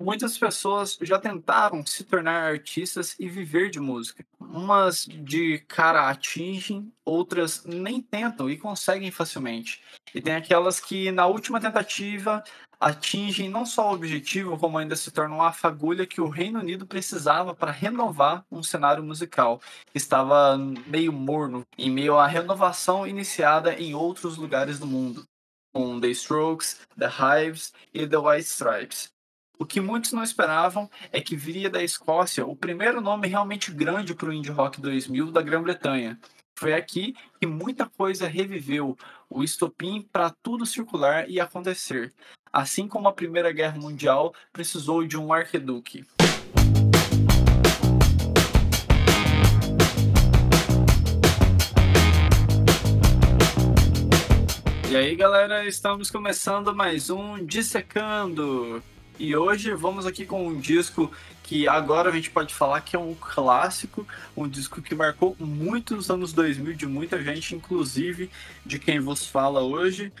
[0.00, 4.24] Muitas pessoas já tentaram se tornar artistas e viver de música.
[4.40, 9.80] Umas de cara atingem, outras nem tentam e conseguem facilmente.
[10.12, 12.42] E tem aquelas que, na última tentativa,
[12.80, 16.86] atingem não só o objetivo, como ainda se tornam a fagulha que o Reino Unido
[16.86, 19.60] precisava para renovar um cenário musical
[19.94, 25.24] estava meio morno, em meio à renovação iniciada em outros lugares do mundo,
[25.72, 29.13] com The Strokes, The Hives e The White Stripes.
[29.56, 34.12] O que muitos não esperavam é que viria da Escócia o primeiro nome realmente grande
[34.12, 36.18] para o Indie Rock 2000 da Grã-Bretanha.
[36.56, 38.96] Foi aqui que muita coisa reviveu,
[39.30, 42.12] o estopim para tudo circular e acontecer,
[42.52, 46.04] assim como a Primeira Guerra Mundial precisou de um arqueduque.
[54.90, 58.82] E aí, galera, estamos começando mais um Dissecando.
[59.18, 61.10] E hoje vamos aqui com um disco
[61.42, 64.06] que agora a gente pode falar que é um clássico,
[64.36, 68.28] um disco que marcou muitos anos 2000 de muita gente, inclusive
[68.66, 70.12] de quem vos fala hoje.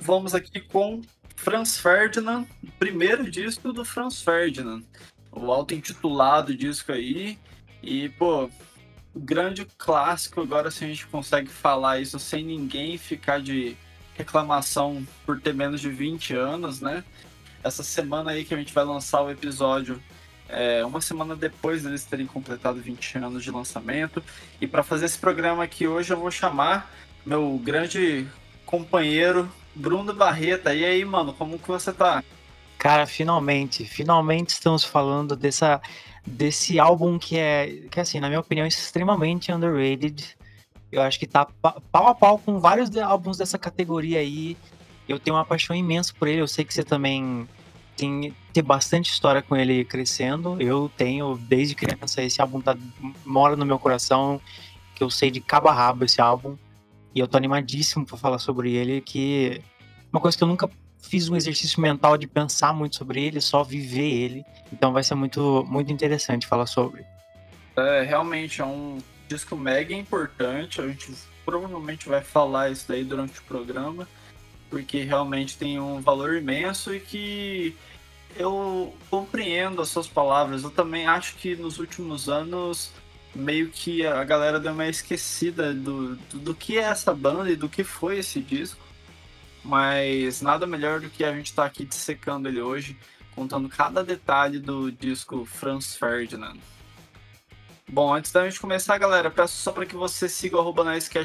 [0.00, 1.02] Vamos aqui com
[1.36, 2.46] Franz Ferdinand,
[2.78, 4.82] primeiro disco do Franz Ferdinand,
[5.30, 7.38] o auto-intitulado disco aí.
[7.82, 8.48] E, pô,
[9.14, 10.40] grande clássico.
[10.40, 13.76] Agora, se a gente consegue falar isso sem ninguém ficar de
[14.14, 17.04] reclamação por ter menos de 20 anos, né?
[17.68, 20.02] Essa semana aí que a gente vai lançar o episódio,
[20.48, 24.22] é, uma semana depois deles terem completado 20 anos de lançamento.
[24.60, 26.90] E para fazer esse programa aqui hoje, eu vou chamar
[27.24, 28.26] meu grande
[28.64, 30.74] companheiro Bruno Barreta.
[30.74, 32.24] E aí, mano, como que você tá?
[32.78, 35.80] Cara, finalmente, finalmente estamos falando dessa,
[36.26, 40.36] desse álbum que é, que assim, na minha opinião, é extremamente underrated.
[40.90, 41.46] Eu acho que tá
[41.92, 44.56] pau a pau com vários álbuns dessa categoria aí
[45.08, 46.42] eu tenho uma paixão imensa por ele.
[46.42, 47.48] Eu sei que você também
[47.98, 50.56] tem, tem bastante história com ele crescendo.
[50.62, 52.76] Eu tenho, desde criança, esse álbum tá,
[53.26, 54.40] mora no meu coração,
[54.94, 56.56] que eu sei de cabo a rabo esse álbum.
[57.14, 59.60] E eu tô animadíssimo para falar sobre ele, que
[60.12, 63.64] uma coisa que eu nunca fiz um exercício mental de pensar muito sobre ele, só
[63.64, 64.44] viver ele.
[64.72, 67.04] Então vai ser muito, muito interessante falar sobre.
[67.76, 70.80] É, realmente é um disco mega importante.
[70.80, 71.12] A gente
[71.44, 74.06] provavelmente vai falar isso daí durante o programa
[74.70, 77.76] porque realmente tem um valor imenso e que
[78.36, 80.62] eu compreendo as suas palavras.
[80.62, 82.92] Eu também acho que nos últimos anos
[83.34, 87.56] meio que a galera deu uma esquecida do, do, do, que é essa banda e
[87.56, 88.80] do que foi esse disco.
[89.64, 92.96] Mas nada melhor do que a gente estar tá aqui dissecando ele hoje,
[93.34, 96.56] contando cada detalhe do disco Franz Ferdinand.
[97.90, 100.84] Bom, antes da gente começar, galera, peço só para que você siga o arroba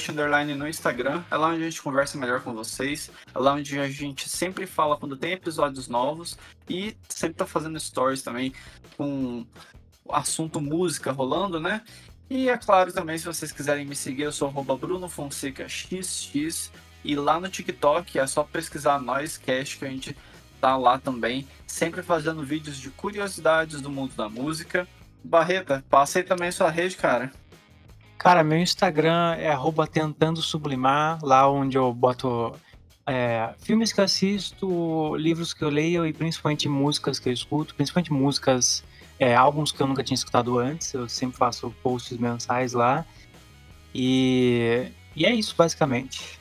[0.09, 1.21] Underline no Instagram.
[1.29, 3.11] É lá onde a gente conversa melhor com vocês.
[3.35, 6.37] É lá onde a gente sempre fala quando tem episódios novos.
[6.69, 8.53] E sempre tá fazendo stories também
[8.95, 9.45] com
[10.09, 11.81] assunto música rolando, né?
[12.29, 16.71] E é claro também, se vocês quiserem me seguir, eu sou arroba Bruno Fonseca XX.
[17.03, 20.15] E lá no TikTok é só pesquisar Noisecast que a gente
[20.61, 21.45] tá lá também.
[21.67, 24.87] Sempre fazendo vídeos de curiosidades do mundo da música.
[25.23, 27.31] Barreta, passa aí também sua rede, cara.
[28.17, 29.51] Cara, meu Instagram é
[29.87, 32.55] tentando sublimar, lá onde eu boto
[33.05, 38.13] é, filmes que assisto, livros que eu leio e principalmente músicas que eu escuto, principalmente
[38.13, 38.83] músicas,
[39.19, 40.93] é, álbuns que eu nunca tinha escutado antes.
[40.93, 43.05] Eu sempre faço posts mensais lá.
[43.93, 46.39] E, e é isso, basicamente.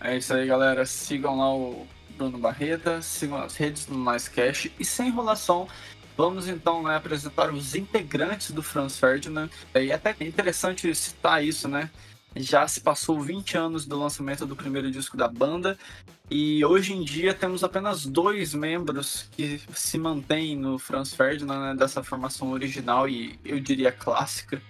[0.00, 0.84] É isso aí, galera.
[0.86, 5.68] Sigam lá o Bruno Barreta, sigam as redes do Mais Cash e sem enrolação.
[6.16, 9.50] Vamos então né, apresentar os integrantes do Franz Ferdinand.
[9.74, 11.90] E é até interessante citar isso, né?
[12.34, 15.78] Já se passou 20 anos do lançamento do primeiro disco da banda
[16.30, 21.74] e hoje em dia temos apenas dois membros que se mantêm no Franz Ferdinand, né,
[21.74, 24.60] dessa formação original e eu diria clássica.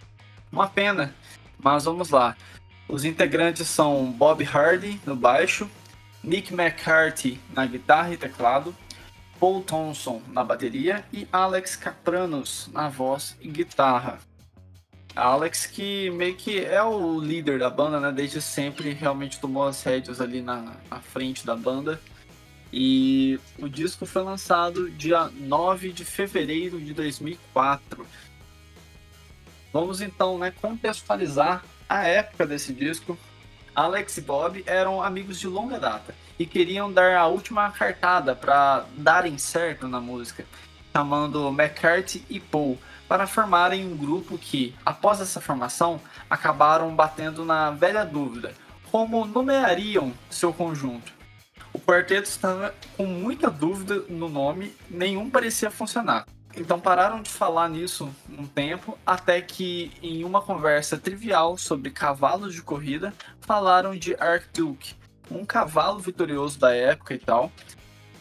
[0.53, 1.13] Uma pena,
[1.59, 2.37] mas vamos lá.
[2.89, 5.69] Os integrantes são Bob Hardy no baixo,
[6.23, 8.75] Nick McCarthy na guitarra e teclado,
[9.39, 14.19] Paul Thompson na bateria e Alex Capranos na voz e guitarra.
[15.15, 18.13] Alex que meio que é o líder da banda, né?
[18.13, 22.01] Desde sempre realmente tomou as rédeas ali na, na frente da banda.
[22.73, 28.07] E o disco foi lançado dia 9 de fevereiro de 2004.
[29.73, 33.17] Vamos então né, contextualizar a época desse disco.
[33.75, 38.85] Alex e Bob eram amigos de longa data e queriam dar a última cartada para
[38.97, 40.45] darem certo na música,
[40.93, 42.79] chamando McCarthy e Paul
[43.09, 48.53] para formarem um grupo que, após essa formação, acabaram batendo na velha dúvida:
[48.91, 51.13] como nomeariam seu conjunto?
[51.73, 56.27] O quarteto estava com muita dúvida no nome, nenhum parecia funcionar.
[56.57, 62.55] Então pararam de falar nisso um tempo, até que em uma conversa trivial sobre cavalos
[62.55, 63.13] de corrida,
[63.43, 64.95] falaram de Archduke,
[65.31, 67.53] um cavalo vitorioso da época e tal.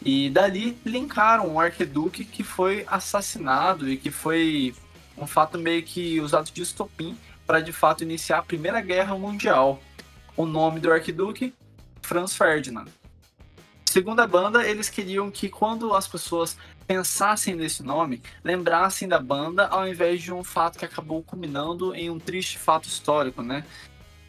[0.04, 4.76] E dali linkaram o Arquiduque que foi assassinado e que foi
[5.18, 9.80] um fato meio que usado de estopim para de fato iniciar a Primeira Guerra Mundial.
[10.36, 11.54] O nome do Arquiduque,
[12.02, 12.88] Franz Ferdinand.
[13.86, 19.68] Segundo a banda, eles queriam que quando as pessoas pensassem nesse nome, lembrassem da banda
[19.68, 23.64] ao invés de um fato que acabou culminando em um triste fato histórico, né?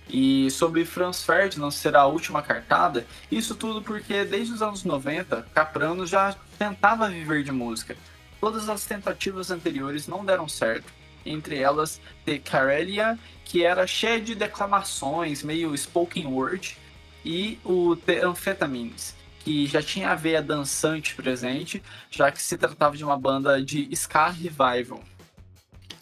[0.08, 5.46] E sobre Franz Ferdinand ser a última cartada, isso tudo porque desde os anos 90,
[5.52, 7.96] Caprano já tentava viver de música.
[8.40, 10.92] Todas as tentativas anteriores não deram certo,
[11.24, 16.76] entre elas The Carelia, que era cheia de declamações, meio spoken word,
[17.24, 22.96] e o The Amphetamines, que já tinha a veia dançante presente, já que se tratava
[22.96, 25.02] de uma banda de ska revival.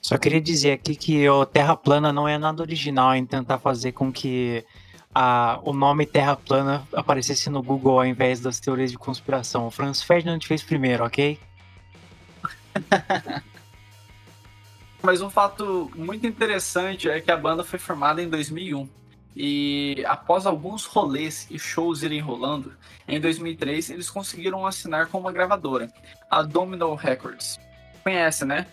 [0.05, 3.93] Só queria dizer aqui que o Terra Plana não é nada original em tentar fazer
[3.93, 4.63] com que
[5.15, 9.67] a, o nome Terra Plana aparecesse no Google ao invés das teorias de conspiração.
[9.67, 11.41] O Franz Ferdinand fez primeiro, ok?
[15.03, 18.87] Mas um fato muito interessante é que a banda foi formada em 2001
[19.35, 22.77] e após alguns rolês e shows irem rolando,
[23.09, 25.91] em 2003 eles conseguiram assinar com uma gravadora,
[26.31, 27.59] a Domino Records.
[28.03, 28.67] Conhece, né?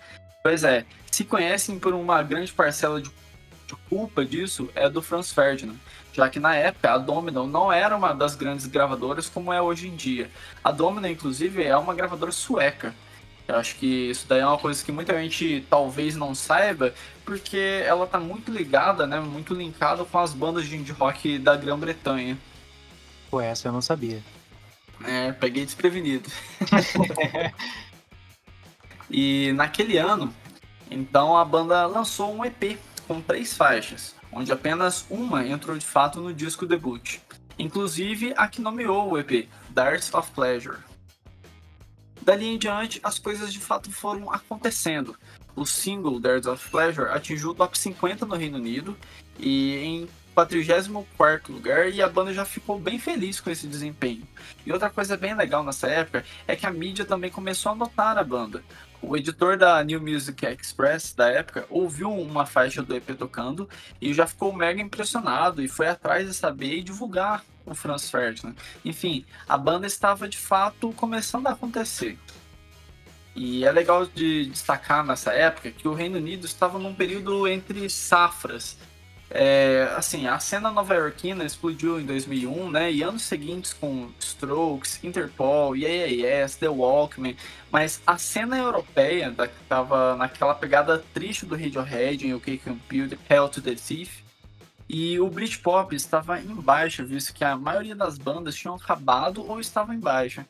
[0.43, 5.31] Pois é, se conhecem por uma grande parcela de, de culpa disso é do Franz
[5.31, 5.75] Ferdinand,
[6.13, 9.87] já que na época a Domino não era uma das grandes gravadoras como é hoje
[9.87, 10.29] em dia.
[10.63, 12.93] A Domino, inclusive, é uma gravadora sueca
[13.51, 16.93] eu acho que isso daí é uma coisa que muita gente talvez não saiba,
[17.25, 21.55] porque ela tá muito ligada, né, muito linkada com as bandas de indie rock da
[21.57, 22.37] Grã-Bretanha.
[23.29, 24.21] Pô, essa eu não sabia.
[25.03, 26.29] É, peguei desprevenido.
[29.11, 30.33] e naquele ano,
[30.89, 36.21] então a banda lançou um EP com três faixas, onde apenas uma entrou de fato
[36.21, 37.19] no disco debut.
[37.59, 40.77] Inclusive a que nomeou o EP, Darts of Pleasure.
[42.21, 45.17] Dali em diante, as coisas de fato foram acontecendo.
[45.55, 48.97] O single Darts of Pleasure atingiu o top 50 no Reino Unido
[49.37, 54.25] e em 44 lugar e a banda já ficou bem feliz com esse desempenho.
[54.65, 58.17] E outra coisa bem legal nessa época é que a mídia também começou a notar
[58.17, 58.63] a banda.
[59.01, 63.67] O editor da New Music Express da época ouviu uma faixa do EP tocando
[63.99, 68.55] e já ficou mega impressionado e foi atrás de saber e divulgar o Franz Ferdinand.
[68.85, 72.17] Enfim, a banda estava de fato começando a acontecer.
[73.35, 77.89] E é legal de destacar nessa época que o Reino Unido estava num período entre
[77.89, 78.77] safras.
[79.33, 82.91] É, assim, a cena nova-iorquina explodiu em 2001, né?
[82.91, 87.37] E anos seguintes com Strokes, Interpol, Yes, The Walkman.
[87.71, 93.17] Mas a cena europeia, da, que estava naquela pegada triste do Radiohead em OK Computer,
[93.29, 94.21] Hell to the Thief,
[94.89, 99.61] e o Britpop estava em baixa, visto que a maioria das bandas tinham acabado ou
[99.61, 100.45] estavam em baixa.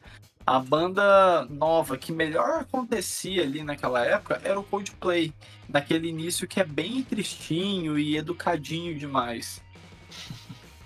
[0.45, 5.33] A banda nova que melhor acontecia ali naquela época era o Coldplay,
[5.69, 9.61] naquele início que é bem tristinho e educadinho demais.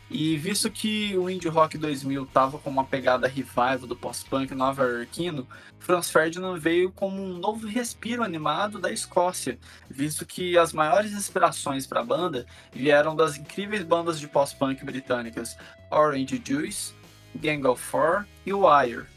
[0.10, 5.48] E visto que o Indie Rock 2000 tava com uma pegada revival do post-punk nova-iorquino,
[5.80, 9.58] Franz Ferdinand veio como um novo respiro animado da Escócia,
[9.90, 15.58] visto que as maiores inspirações para a banda vieram das incríveis bandas de post-punk britânicas
[15.90, 16.94] Orange Juice,
[17.36, 19.15] Gang of Four e Wire.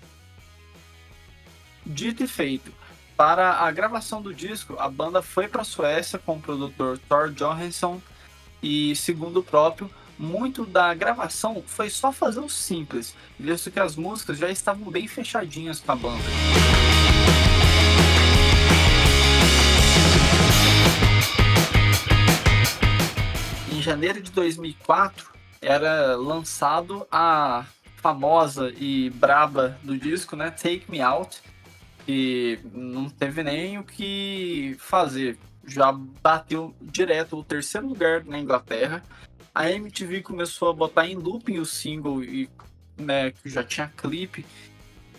[1.90, 2.70] Dito e feito,
[3.16, 7.30] para a gravação do disco, a banda foi para a Suécia com o produtor Thor
[7.30, 7.98] Johansson
[8.62, 13.96] e, segundo o próprio, muito da gravação foi só fazer o simples, visto que as
[13.96, 16.24] músicas já estavam bem fechadinhas com a banda.
[23.72, 25.26] Em janeiro de 2004
[25.62, 27.64] era lançado a
[27.96, 31.40] famosa e braba do disco, né, Take Me Out,
[32.08, 35.38] que não teve nem o que fazer.
[35.66, 39.04] Já bateu direto o terceiro lugar na Inglaterra.
[39.54, 42.48] A MTV começou a botar em looping o single e
[42.96, 44.46] né, que já tinha clipe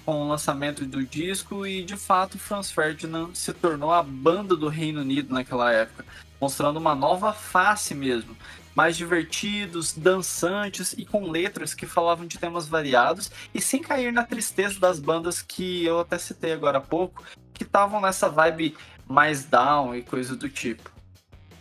[0.04, 1.64] com o lançamento do disco.
[1.64, 6.04] E de fato Franz Ferdinand se tornou a banda do Reino Unido naquela época,
[6.42, 8.36] mostrando uma nova face mesmo,
[8.76, 14.24] mais divertidos, dançantes e com letras que falavam de temas variados e sem cair na
[14.24, 17.24] tristeza das bandas que eu até citei agora há pouco,
[17.54, 18.76] que estavam nessa vibe
[19.08, 20.90] mais down e coisa do tipo.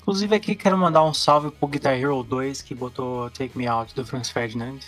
[0.00, 3.94] Inclusive aqui quero mandar um salve pro Guitar Hero 2 que botou Take Me Out
[3.94, 4.80] do Franz Ferdinand.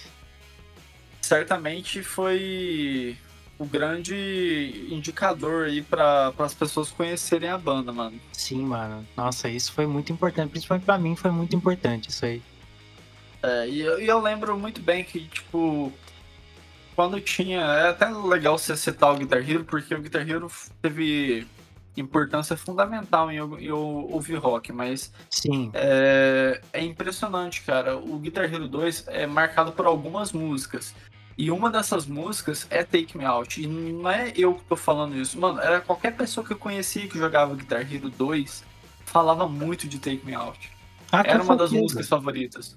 [1.20, 3.16] certamente foi
[3.60, 8.18] o grande indicador aí para as pessoas conhecerem a banda, mano.
[8.32, 9.06] Sim, mano.
[9.14, 10.50] Nossa, isso foi muito importante.
[10.50, 12.42] Principalmente para mim foi muito importante isso aí.
[13.42, 15.92] É, e eu, e eu lembro muito bem que, tipo,
[16.96, 17.60] quando tinha.
[17.60, 20.50] É até legal você citar o Guitar Hero, porque o Guitar Hero
[20.80, 21.46] teve
[21.94, 23.78] importância fundamental em eu, eu
[24.10, 25.70] ouvir rock, mas Sim.
[25.74, 27.94] É, é impressionante, cara.
[27.94, 30.94] O Guitar Hero 2 é marcado por algumas músicas.
[31.40, 33.62] E uma dessas músicas é Take Me Out.
[33.62, 35.40] E não é eu que tô falando isso.
[35.40, 38.62] Mano, era qualquer pessoa que eu conhecia que jogava Guitar Hero 2
[39.06, 40.70] falava muito de Take Me Out.
[41.10, 42.76] Ah, era uma das músicas favoritas.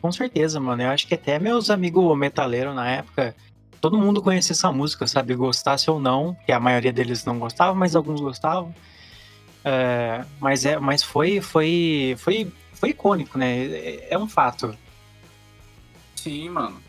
[0.00, 0.80] Com certeza, mano.
[0.80, 3.34] Eu acho que até meus amigos metaleiros na época,
[3.80, 5.34] todo mundo conhecia essa música, sabe?
[5.34, 8.72] Gostasse ou não, que a maioria deles não gostava, mas alguns gostavam.
[9.64, 13.64] É, mas é, mas foi, foi, foi, foi icônico, né?
[13.64, 14.72] É, é um fato.
[16.14, 16.85] Sim, mano.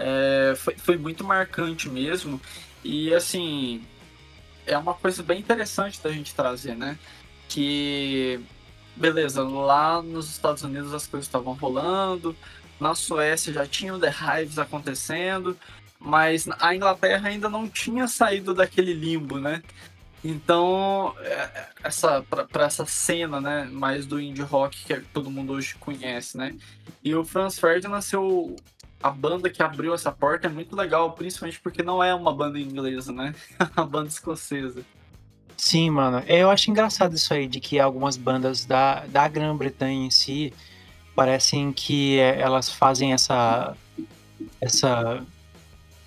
[0.00, 2.40] É, foi, foi muito marcante mesmo.
[2.84, 3.84] E assim,
[4.64, 6.96] é uma coisa bem interessante da gente trazer, né?
[7.48, 8.40] Que,
[8.94, 12.36] beleza, lá nos Estados Unidos as coisas estavam rolando,
[12.78, 15.58] na Suécia já tinha o The Hives acontecendo,
[15.98, 19.62] mas a Inglaterra ainda não tinha saído daquele limbo, né?
[20.22, 25.74] Então, é, essa para essa cena, né, mais do indie rock que todo mundo hoje
[25.76, 26.54] conhece, né?
[27.02, 28.56] E o Franz Ferdinand nasceu
[29.02, 32.58] a banda que abriu essa porta é muito legal, principalmente porque não é uma banda
[32.58, 33.34] inglesa, né?
[33.58, 34.82] É uma banda escocesa.
[35.56, 36.22] Sim, mano.
[36.26, 40.52] Eu acho engraçado isso aí, de que algumas bandas da, da Grã-Bretanha em si
[41.16, 43.76] parecem que é, elas fazem essa.
[44.60, 45.20] essa.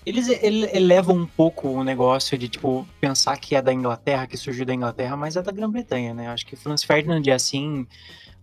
[0.05, 4.37] Eles ele- elevam um pouco o negócio de, tipo, pensar que é da Inglaterra, que
[4.37, 6.29] surgiu da Inglaterra, mas é da Grã-Bretanha, né?
[6.29, 7.85] Acho que Franz Ferdinand é assim.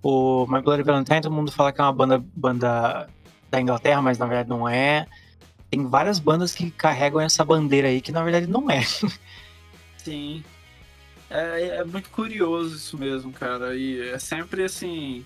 [0.03, 3.09] O My Bloody Valentine, todo mundo fala que é uma banda, banda
[3.51, 5.07] da Inglaterra, mas na verdade não é.
[5.71, 8.83] Tem várias bandas que carregam essa bandeira aí, que na verdade não é.
[9.99, 10.43] Sim.
[11.31, 13.77] É, é muito curioso isso mesmo, cara.
[13.77, 15.25] E é sempre assim.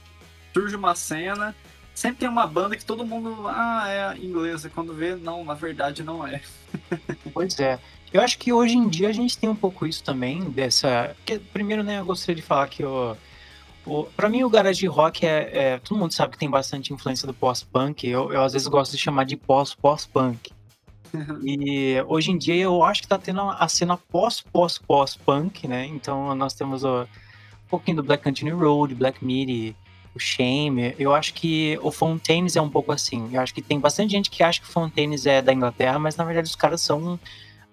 [0.52, 1.54] Surge uma cena,
[1.94, 3.46] sempre tem uma banda que todo mundo.
[3.48, 4.68] Ah, é inglesa.
[4.68, 6.40] Quando vê, não, na verdade não é.
[7.32, 7.78] Pois é.
[8.12, 11.14] Eu acho que hoje em dia a gente tem um pouco isso também, dessa.
[11.16, 13.16] Porque, primeiro, né, eu gostaria de falar que o
[14.16, 17.34] pra mim, o garage rock é, é- Todo mundo sabe que tem bastante influência do
[17.34, 18.06] pós-punk.
[18.06, 20.52] Eu, eu, às vezes, gosto de chamar de pós-pós-punk.
[21.44, 25.84] E hoje em dia eu acho que tá tendo a cena pós-pós-pós-punk, né?
[25.86, 29.76] Então nós temos ó, um pouquinho do Black Country Road, Black Midi,
[30.14, 30.94] o Shame.
[30.98, 33.28] Eu acho que o Fontaines é um pouco assim.
[33.32, 36.16] Eu acho que tem bastante gente que acha que o Fontaines é da Inglaterra, mas
[36.16, 37.20] na verdade os caras são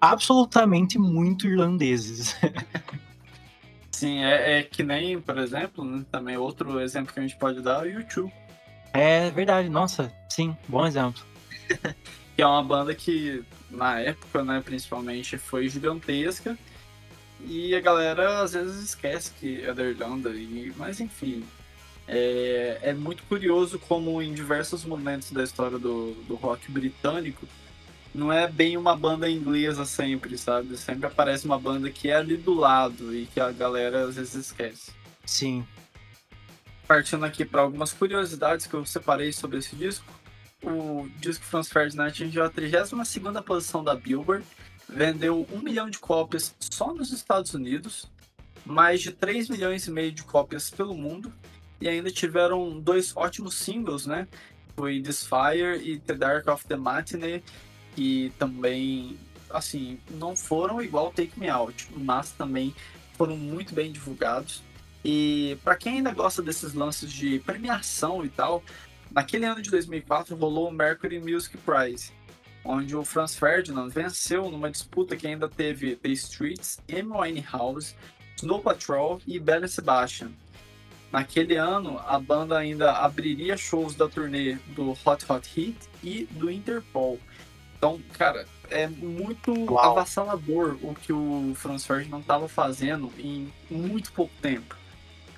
[0.00, 2.36] absolutamente muito irlandeses.
[4.00, 7.60] Sim, é, é que nem, por exemplo, né, também outro exemplo que a gente pode
[7.60, 8.32] dar é o YouTube.
[8.94, 11.22] É verdade, nossa, sim, bom exemplo.
[12.34, 16.56] que é uma banda que na época, né, principalmente foi gigantesca
[17.44, 21.44] e a galera às vezes esquece que é da Irlanda e mas enfim
[22.08, 27.46] é, é muito curioso como em diversos momentos da história do, do rock britânico
[28.14, 30.76] não é bem uma banda inglesa sempre, sabe?
[30.76, 34.34] Sempre aparece uma banda que é ali do lado e que a galera às vezes
[34.34, 34.92] esquece.
[35.24, 35.64] Sim,
[36.90, 40.04] Partindo aqui para algumas curiosidades que eu separei sobre esse disco.
[40.60, 44.44] O disco Franz Ferdinand atingiu a 32ª posição da Billboard,
[44.88, 48.10] vendeu 1 milhão de cópias só nos Estados Unidos,
[48.66, 51.32] mais de 3 milhões e meio de cópias pelo mundo,
[51.80, 54.26] e ainda tiveram dois ótimos singles, né?
[54.74, 57.44] Foi This Fire e The Dark of the Matinee,
[58.00, 59.18] que também,
[59.50, 62.74] assim, não foram igual Take Me Out, mas também
[63.12, 64.62] foram muito bem divulgados.
[65.04, 68.64] E para quem ainda gosta desses lances de premiação e tal,
[69.10, 72.10] naquele ano de 2004 rolou o Mercury Music Prize,
[72.64, 77.94] onde o Franz Ferdinand venceu numa disputa que ainda teve The Streets, Amy Winehouse,
[78.34, 80.30] Snow Patrol e Belle Sebastian.
[81.12, 86.50] Naquele ano, a banda ainda abriria shows da turnê do Hot Hot Heat e do
[86.50, 87.20] Interpol.
[87.80, 89.92] Então, cara, é muito Uau.
[89.92, 94.76] avassalador o que o Franz Ferdinand estava fazendo em muito pouco tempo.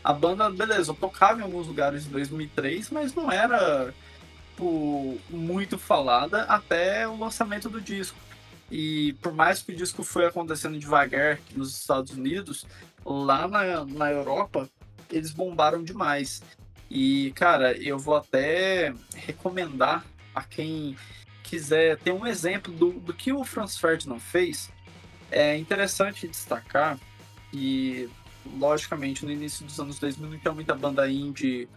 [0.02, 3.94] A banda, beleza, tocava em alguns lugares em 2003, mas não era
[4.50, 8.18] tipo, muito falada até o lançamento do disco.
[8.68, 12.66] E por mais que o disco foi acontecendo devagar nos Estados Unidos,
[13.06, 14.68] lá na, na Europa
[15.08, 16.42] eles bombaram demais.
[16.90, 20.96] E, cara, eu vou até recomendar a quem
[21.52, 24.70] quiser ter um exemplo do, do que o Franz Ferdinand fez.
[25.30, 26.98] É interessante destacar
[27.50, 28.08] que,
[28.58, 31.68] logicamente, no início dos anos 2000 não tinha muita banda indie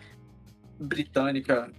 [0.79, 1.69] britânica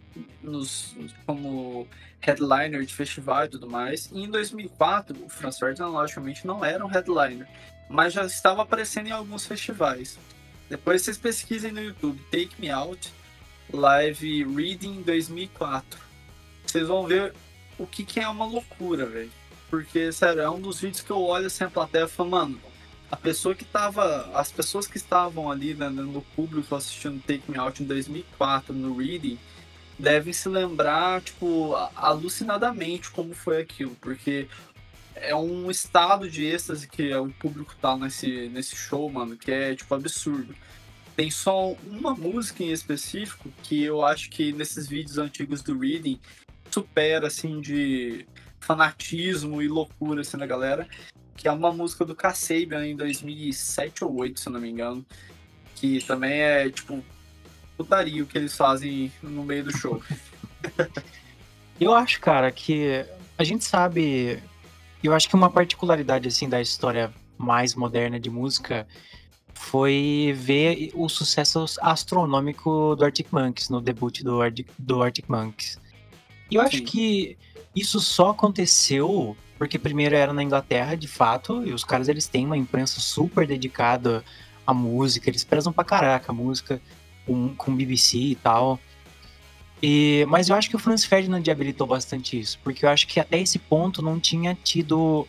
[0.43, 1.89] nos, como
[2.21, 4.11] headliner de festival e tudo mais.
[4.13, 7.49] E em 2004, o Franz Ferdinand, logicamente, não era um headliner,
[7.89, 10.19] mas já estava aparecendo em alguns festivais.
[10.69, 13.11] Depois vocês pesquisem no YouTube, Take Me Out,
[13.73, 15.99] Live Reading 2004.
[16.67, 17.33] Vocês vão ver
[17.79, 19.33] o que, que é uma loucura, velho.
[19.69, 22.61] Porque, sério, é um dos vídeos que eu olho assim a plateia e falo, mano,
[23.11, 24.31] a pessoa que tava.
[24.35, 28.97] As pessoas que estavam ali né, no público assistindo Take Me Out em 2004 no
[28.97, 29.39] Reading
[29.99, 34.47] devem se lembrar, tipo, alucinadamente como foi aquilo, porque
[35.15, 39.75] é um estado de êxtase que o público tá nesse, nesse show, mano, que é,
[39.75, 40.55] tipo, absurdo.
[41.17, 46.21] Tem só uma música em específico que eu acho que nesses vídeos antigos do Reading
[46.77, 48.27] supera, assim, de
[48.61, 50.87] fanatismo e loucura, assim, da galera,
[51.35, 55.07] que é uma música do Kasabian em 2007 ou 2008, se eu não me engano,
[55.75, 57.03] que também é, tipo,
[57.79, 60.03] putaria o que eles fazem no meio do show.
[61.81, 63.07] eu acho, cara, que
[63.39, 64.43] a gente sabe.
[65.03, 68.87] Eu acho que uma particularidade assim da história mais moderna de música
[69.55, 75.79] foi ver o sucesso astronômico do Arctic Monkeys no debut do Arctic, do Arctic Monkeys.
[76.51, 76.69] E eu Sim.
[76.69, 77.37] acho que
[77.75, 82.45] isso só aconteceu porque primeiro era na Inglaterra, de fato, e os caras eles têm
[82.45, 84.23] uma imprensa super dedicada
[84.67, 86.81] à música, eles prezam pra caraca a música
[87.25, 88.79] com, com BBC e tal.
[89.83, 93.21] E, mas eu acho que o Franz Ferdinand habilitou bastante isso, porque eu acho que
[93.21, 95.27] até esse ponto não tinha tido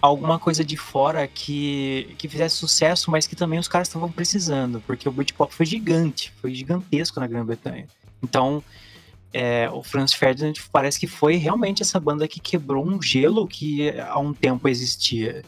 [0.00, 4.80] alguma coisa de fora que, que fizesse sucesso, mas que também os caras estavam precisando,
[4.86, 7.86] porque o Britpop foi gigante, foi gigantesco na Grã-Bretanha.
[8.22, 8.62] Então,
[9.32, 13.90] é, o Franz Ferdinand parece que foi realmente essa banda que quebrou um gelo que
[14.00, 15.44] há um tempo existia.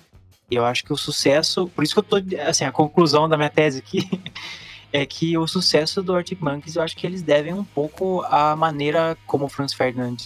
[0.51, 2.17] E eu acho que o sucesso, por isso que eu tô,
[2.47, 4.09] assim, a conclusão da minha tese aqui
[4.93, 8.57] é que o sucesso do Arctic Monkeys eu acho que eles devem um pouco à
[8.57, 10.17] maneira como o Franz Ferdinand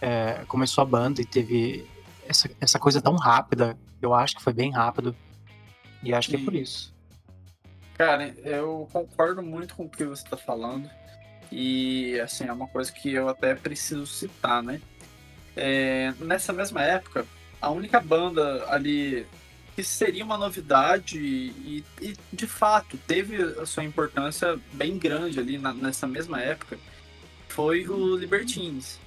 [0.00, 1.86] é, começou a banda e teve
[2.28, 3.76] essa, essa coisa tão rápida.
[4.00, 5.14] Eu acho que foi bem rápido.
[6.02, 6.94] E acho que é por isso.
[7.94, 10.88] Cara, eu concordo muito com o que você está falando.
[11.50, 14.80] E assim, é uma coisa que eu até preciso citar, né?
[15.56, 17.26] É, nessa mesma época,
[17.60, 19.26] a única banda ali
[19.74, 25.58] que seria uma novidade e, e, de fato teve a sua importância bem grande ali
[25.58, 26.78] na, nessa mesma época
[27.48, 28.98] foi o Libertines.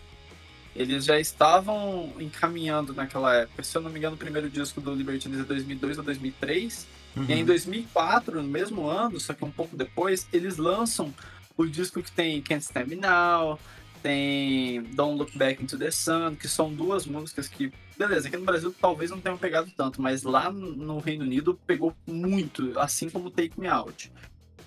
[0.75, 3.63] Eles já estavam encaminhando naquela época.
[3.63, 6.87] Se eu não me engano, o primeiro disco do Libertines é 2002 ou 2003.
[7.15, 7.25] Uhum.
[7.27, 11.13] E em 2004, no mesmo ano, só que um pouco depois, eles lançam
[11.59, 13.59] o disco que tem Can't Stand Me Now,
[14.01, 18.45] tem Don't Look Back into the Sun, que são duas músicas que, beleza, aqui no
[18.45, 23.29] Brasil talvez não tenham pegado tanto, mas lá no Reino Unido pegou muito, assim como
[23.29, 24.09] Take Me Out.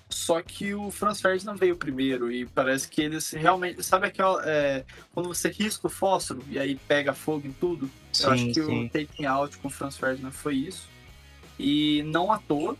[0.07, 3.81] Só que o Franz Ferdinand veio primeiro e parece que eles realmente.
[3.81, 4.47] Sabe aquela.
[4.47, 7.89] É, quando você risca o fósforo e aí pega fogo em tudo?
[8.11, 8.85] Sim, eu acho que sim.
[8.85, 10.87] o Take Me Out com o Franz Ferdinand foi isso.
[11.57, 12.77] E não à toa,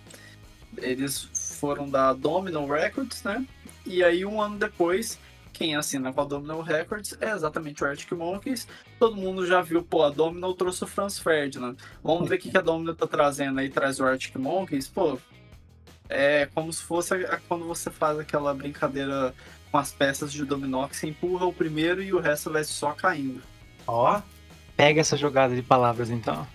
[0.77, 1.27] eles
[1.59, 3.43] foram da Domino Records, né?
[3.85, 5.19] E aí, um ano depois,
[5.51, 8.67] quem assina com a Domino Records é exatamente o Arctic Monkeys.
[8.97, 11.75] Todo mundo já viu, pô, a Domino trouxe o Franz Ferdinand.
[12.03, 14.87] Vamos ver o que a Domino tá trazendo aí, traz o Arctic Monkeys.
[14.87, 15.19] Pô,
[16.09, 17.13] é como se fosse
[17.47, 19.33] quando você faz aquela brincadeira
[19.71, 22.91] com as peças de dominó que você empurra o primeiro e o resto vai só
[22.91, 23.41] caindo.
[23.87, 24.21] Ó,
[24.77, 26.47] pega essa jogada de palavras então.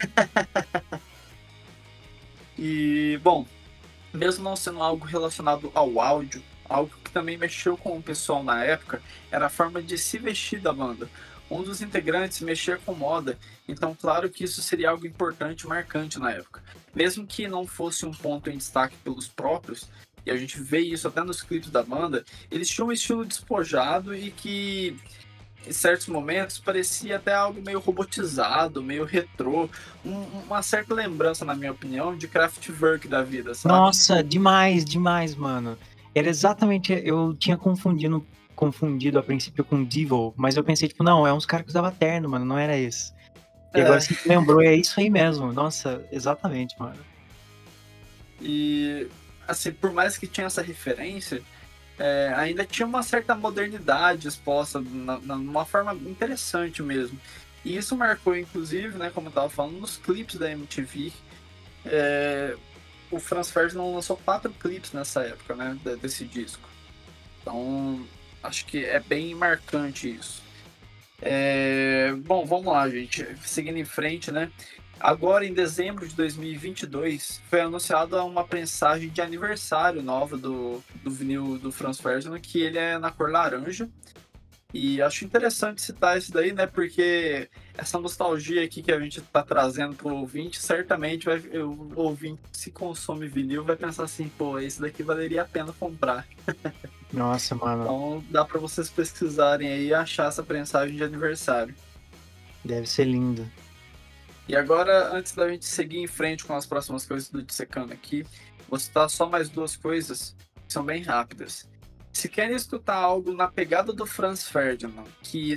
[2.58, 3.46] e, bom,
[4.12, 8.62] mesmo não sendo algo relacionado ao áudio, Algo que também mexeu com o pessoal na
[8.62, 11.10] época era a forma de se vestir da banda.
[11.50, 16.16] Um dos integrantes mexia com moda, então claro que isso seria algo importante e marcante
[16.20, 16.62] na época.
[16.94, 19.88] Mesmo que não fosse um ponto em destaque pelos próprios,
[20.24, 24.14] e a gente vê isso até nos clipes da banda, eles tinham um estilo despojado
[24.14, 24.96] e que
[25.66, 29.68] em certos momentos parecia até algo meio robotizado, meio retrô,
[30.04, 33.74] um, uma certa lembrança, na minha opinião, de Kraftwerk da vida, sabe?
[33.74, 35.76] Nossa, demais, demais, mano.
[36.14, 36.92] Era exatamente.
[37.04, 41.46] Eu tinha confundido, confundido a princípio com Devil, mas eu pensei, tipo, não, é uns
[41.46, 43.12] caras que usavam terno, mano, não era esse.
[43.74, 43.82] E é.
[43.82, 45.52] agora você lembrou, é isso aí mesmo.
[45.52, 46.98] Nossa, exatamente, mano.
[48.40, 49.06] E,
[49.46, 51.42] assim, por mais que tinha essa referência,
[51.98, 57.18] é, ainda tinha uma certa modernidade exposta na, na, numa forma interessante mesmo.
[57.64, 61.12] E isso marcou, inclusive, né, como eu tava falando, nos clipes da MTV.
[61.84, 62.56] É,
[63.10, 66.68] o Franz Ferdinand lançou quatro clipes nessa época, né, desse disco.
[67.40, 68.06] Então,
[68.42, 70.42] acho que é bem marcante isso.
[71.20, 72.12] É...
[72.24, 73.26] Bom, vamos lá, gente.
[73.42, 74.50] Seguindo em frente, né?
[74.98, 81.58] Agora, em dezembro de 2022, foi anunciada uma prensagem de aniversário nova do, do vinil
[81.58, 83.88] do Franz Ferdinand, que ele é na cor laranja.
[84.72, 86.66] E acho interessante citar isso daí, né?
[86.66, 91.92] Porque essa nostalgia aqui que a gente está trazendo para o ouvinte, certamente vai, o
[91.96, 96.26] ouvinte se consome vinil vai pensar assim, pô, esse daqui valeria a pena comprar.
[97.12, 97.82] Nossa, mano.
[97.82, 101.74] Então dá para vocês pesquisarem aí e achar essa prensagem de aniversário.
[102.64, 103.50] Deve ser lindo.
[104.46, 108.26] E agora, antes da gente seguir em frente com as próximas coisas do Dissecando aqui,
[108.68, 110.34] vou citar só mais duas coisas
[110.66, 111.69] que são bem rápidas.
[112.12, 115.54] Se querem escutar algo na pegada do Franz Ferdinand, que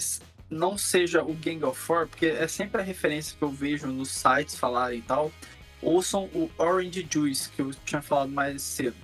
[0.50, 4.12] não seja o Gang of Four, porque é sempre a referência que eu vejo nos
[4.12, 5.32] sites falarem e tal,
[5.82, 8.96] ouçam o Orange Juice, que eu tinha falado mais cedo.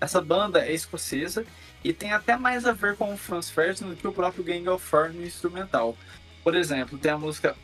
[0.00, 1.44] Essa banda é escocesa
[1.82, 4.68] e tem até mais a ver com o Franz Ferdinand do que o próprio Gang
[4.68, 5.96] of Four no instrumental.
[6.44, 7.56] Por exemplo, tem a música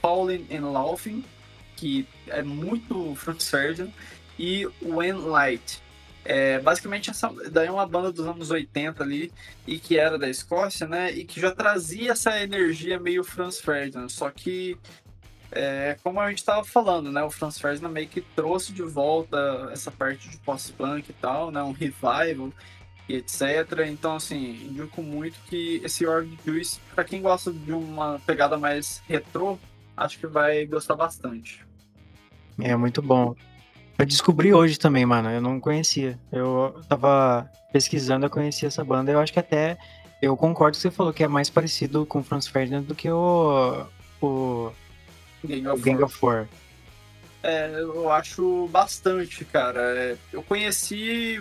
[0.00, 1.24] Falling and Laughing,
[1.76, 3.92] que é muito Franz Ferdinand,
[4.38, 5.82] e When Light.
[6.30, 9.32] É, basicamente, essa daí é uma banda dos anos 80 ali,
[9.66, 11.10] e que era da Escócia, né?
[11.10, 14.76] E que já trazia essa energia meio Franz Ferdinand, só que
[15.50, 17.22] é, como a gente estava falando, né?
[17.22, 21.62] O Franz Ferdinand meio que trouxe de volta essa parte de post-punk e tal, né?
[21.62, 22.52] Um revival
[23.08, 23.40] e etc.
[23.88, 29.02] Então, assim, indico muito que esse Org Juice, para quem gosta de uma pegada mais
[29.08, 29.58] retrô,
[29.96, 31.64] acho que vai gostar bastante.
[32.60, 33.34] É muito bom.
[33.98, 35.28] Eu descobri hoje também, mano.
[35.28, 36.18] Eu não conhecia.
[36.30, 39.10] Eu tava pesquisando, eu conheci essa banda.
[39.10, 39.76] Eu acho que até
[40.22, 43.10] eu concordo que você falou que é mais parecido com o Franz Ferdinand do que
[43.10, 43.86] o,
[44.22, 44.72] o
[45.44, 46.46] Gang of, Gang of Four.
[47.42, 49.80] É, eu acho bastante, cara.
[49.80, 51.40] É, eu conheci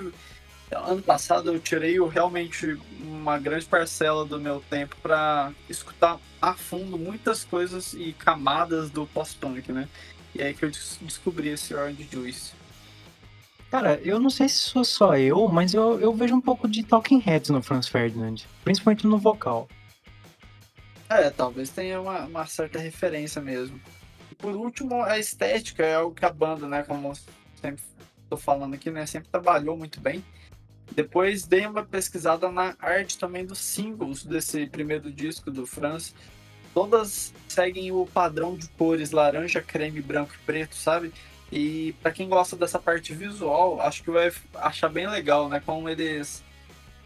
[0.71, 6.97] ano passado eu tirei realmente uma grande parcela do meu tempo para escutar a fundo
[6.97, 9.87] muitas coisas e camadas do post-punk, né?
[10.35, 12.51] E aí que eu descobri esse Orange Juice.
[13.69, 16.83] Cara, eu não sei se sou só eu, mas eu, eu vejo um pouco de
[16.83, 19.67] Talking Heads no Franz Ferdinand, principalmente no vocal.
[21.09, 23.79] É, talvez tenha uma, uma certa referência mesmo.
[24.31, 27.13] E por último, a estética é algo que a banda, né, como
[27.61, 27.83] sempre
[28.29, 30.23] tô falando aqui, né, sempre trabalhou muito bem.
[30.91, 36.13] Depois dei uma pesquisada na arte também dos singles desse primeiro disco do Franz.
[36.73, 41.11] Todas seguem o padrão de cores laranja, creme, branco e preto, sabe?
[41.51, 45.61] E para quem gosta dessa parte visual, acho que vai achar bem legal, né?
[45.65, 46.43] Como eles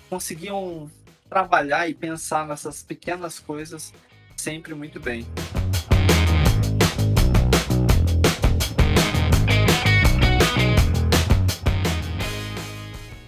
[0.10, 0.90] conseguiam
[1.30, 3.94] trabalhar e pensar nessas pequenas coisas
[4.36, 5.26] sempre muito bem.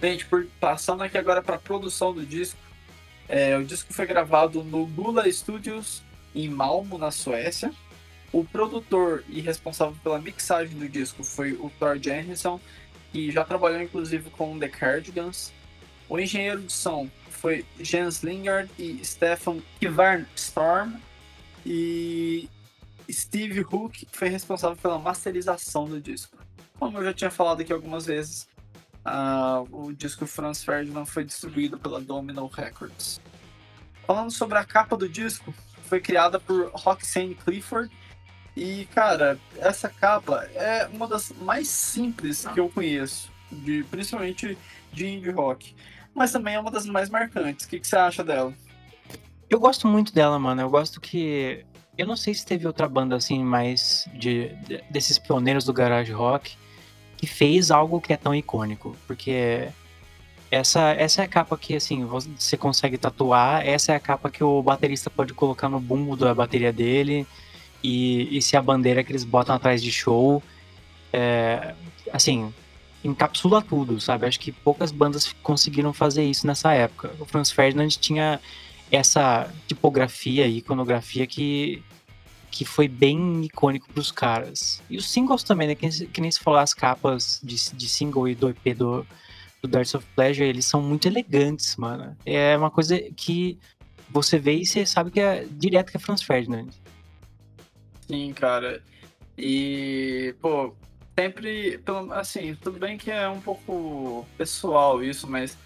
[0.02, 2.58] Gente, por, passando aqui agora para a produção do disco,
[3.26, 6.02] é, o disco foi gravado no Gula Studios
[6.34, 7.72] em Malmo, na Suécia.
[8.32, 12.60] O produtor e responsável pela mixagem do disco foi o Thor Jensen,
[13.12, 15.52] que já trabalhou inclusive com The Cardigans.
[16.08, 19.62] O engenheiro de som foi Jens Lingard e Stefan
[20.34, 20.94] Storm
[21.64, 22.48] E
[23.10, 26.36] Steve Hook foi responsável pela masterização do disco.
[26.78, 28.48] Como eu já tinha falado aqui algumas vezes,
[29.04, 33.20] Uh, o disco Franz Ferdinand foi distribuído pela Domino Records.
[34.06, 35.52] Falando sobre a capa do disco,
[35.84, 37.90] foi criada por Roxane Clifford.
[38.56, 44.56] E, cara, essa capa é uma das mais simples que eu conheço, de, principalmente
[44.92, 45.74] de indie rock.
[46.14, 47.66] Mas também é uma das mais marcantes.
[47.66, 48.54] O que, que você acha dela?
[49.50, 50.62] Eu gosto muito dela, mano.
[50.62, 51.64] Eu gosto que.
[51.98, 56.12] Eu não sei se teve outra banda assim, mais de, de desses pioneiros do garage
[56.12, 56.56] rock
[57.16, 59.68] que fez algo que é tão icônico, porque
[60.54, 64.42] essa, essa é a capa que assim você consegue tatuar, essa é a capa que
[64.42, 67.26] o baterista pode colocar no bumbo da bateria dele
[67.82, 70.42] e, e se a bandeira que eles botam atrás de show,
[71.12, 71.74] é,
[72.12, 72.52] assim
[73.02, 74.26] encapsula tudo, sabe?
[74.26, 77.12] Acho que poucas bandas conseguiram fazer isso nessa época.
[77.20, 78.40] O Franz Ferdinand tinha
[78.90, 81.82] essa tipografia e iconografia que
[82.50, 84.80] que foi bem icônico pros caras.
[84.88, 85.74] E os singles também, né?
[85.74, 89.04] Que, que nem se falou, as capas de, de single e do EP do,
[89.64, 92.14] do Darts of Pleasure, eles são muito elegantes, mano.
[92.24, 93.58] É uma coisa que
[94.10, 96.68] você vê e você sabe que é direto que é Franz Ferdinand.
[98.06, 98.82] Sim, cara.
[99.38, 100.74] E, pô,
[101.18, 101.80] sempre,
[102.12, 105.56] assim, tudo bem que é um pouco pessoal isso, mas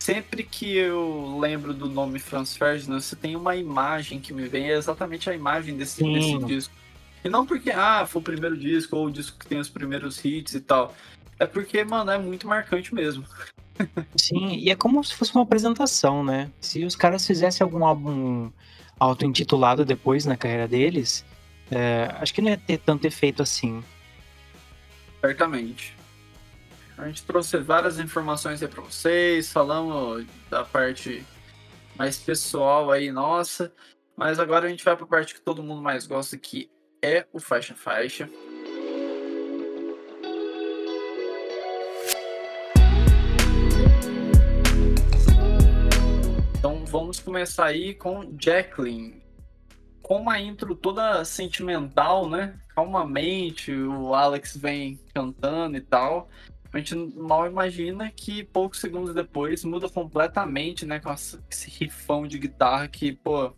[0.00, 4.70] sempre que eu lembro do nome Franz Ferdinand, você tem uma imagem que me vem,
[4.70, 6.74] é exatamente a imagem desse, desse disco.
[7.24, 10.22] E não porque, ah, foi o primeiro disco, ou o disco que tem os primeiros
[10.24, 10.94] hits e tal.
[11.38, 13.24] É porque, mano, é muito marcante mesmo.
[14.16, 16.50] Sim, e é como se fosse uma apresentação, né?
[16.60, 18.50] Se os caras fizessem algum álbum
[18.98, 21.24] auto-intitulado depois na carreira deles,
[21.70, 23.82] é, acho que não ia ter tanto efeito assim.
[25.20, 25.96] Certamente.
[26.96, 31.26] A gente trouxe várias informações aí para vocês, falamos da parte
[31.96, 33.72] mais pessoal aí nossa,
[34.16, 36.70] mas agora a gente vai para a parte que todo mundo mais gosta, que
[37.02, 38.30] é o faixa faixa.
[47.04, 49.22] Vamos começar aí com Jacqueline.
[50.00, 52.58] Com uma intro toda sentimental, né?
[52.74, 56.30] Calmamente, o Alex vem cantando e tal
[56.72, 60.98] a gente mal imagina que poucos segundos depois muda completamente, né?
[60.98, 63.54] Com esse rifão de guitarra que, pô,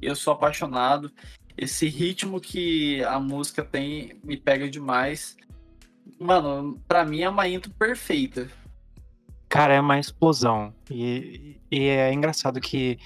[0.00, 1.12] eu sou apaixonado.
[1.58, 5.36] Esse ritmo que a música tem me pega demais.
[6.18, 8.48] Mano, pra mim é uma intro perfeita.
[9.48, 10.74] Cara, é uma explosão.
[10.90, 12.98] E, e é engraçado que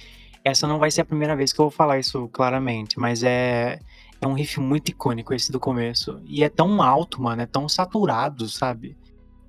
[0.44, 3.80] essa não vai ser a primeira vez que eu vou falar isso claramente, mas é,
[4.20, 6.20] é um riff muito icônico esse do começo.
[6.26, 8.96] E é tão alto, mano, é tão saturado, sabe?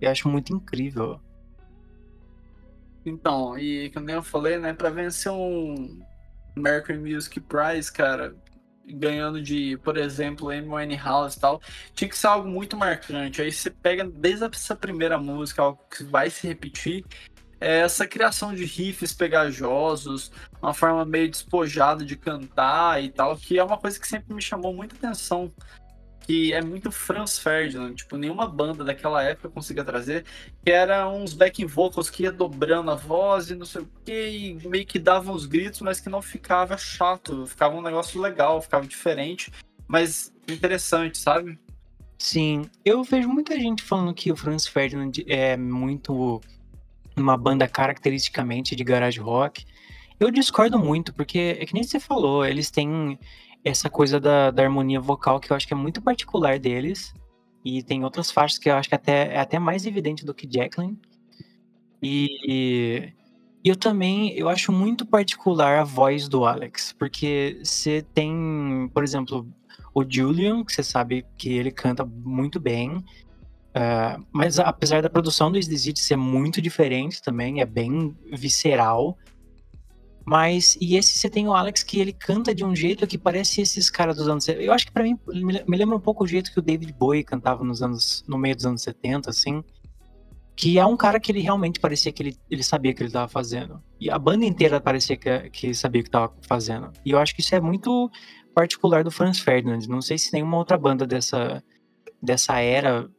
[0.02, 1.20] Eu acho muito incrível.
[3.06, 6.00] Então, e como eu falei, né, para vencer um
[6.56, 8.36] Mercury Music Prize, cara,
[8.90, 11.62] ganhando de, por exemplo, Amy House e tal,
[11.94, 13.42] tinha que ser algo muito marcante.
[13.42, 17.06] Aí você pega desde essa primeira música, algo que vai se repetir,
[17.62, 23.60] é essa criação de riffs pegajosos, uma forma meio despojada de cantar e tal, que
[23.60, 25.52] é uma coisa que sempre me chamou muita atenção
[26.30, 30.24] que é muito Franz Ferdinand, tipo, nenhuma banda daquela época conseguia trazer,
[30.64, 34.56] que era uns back vocals que ia dobrando a voz e não sei o que,
[34.64, 38.86] meio que davam os gritos, mas que não ficava chato, ficava um negócio legal, ficava
[38.86, 39.52] diferente,
[39.88, 41.58] mas interessante, sabe?
[42.20, 46.40] Sim, eu vejo muita gente falando que o Franz Ferdinand é muito
[47.18, 49.66] uma banda caracteristicamente de garage rock.
[50.20, 53.18] Eu discordo muito, porque é que nem você falou, eles têm
[53.64, 57.14] essa coisa da, da harmonia vocal que eu acho que é muito particular deles.
[57.64, 60.48] E tem outras faixas que eu acho que até, é até mais evidente do que
[60.50, 60.98] Jacqueline.
[62.02, 63.12] E,
[63.64, 69.04] e eu também eu acho muito particular a voz do Alex, porque você tem, por
[69.04, 69.46] exemplo,
[69.94, 75.52] o Julian, que você sabe que ele canta muito bem, uh, mas apesar da produção
[75.52, 79.18] do Exit ser muito diferente também, é bem visceral.
[80.30, 83.62] Mas, e esse você tem o Alex que ele canta de um jeito que parece
[83.62, 84.48] esses caras dos anos.
[84.48, 87.24] Eu acho que para mim me lembra um pouco o jeito que o David Bowie
[87.24, 89.64] cantava nos anos, no meio dos anos 70, assim.
[90.56, 93.28] Que é um cara que ele realmente parecia que ele, ele sabia que ele estava
[93.28, 93.82] fazendo.
[94.00, 96.92] E a banda inteira parecia que, que sabia que estava fazendo.
[97.04, 98.12] E eu acho que isso é muito
[98.54, 99.88] particular do Franz Ferdinand.
[99.88, 101.64] Não sei se nenhuma outra banda dessa,
[102.22, 103.10] dessa era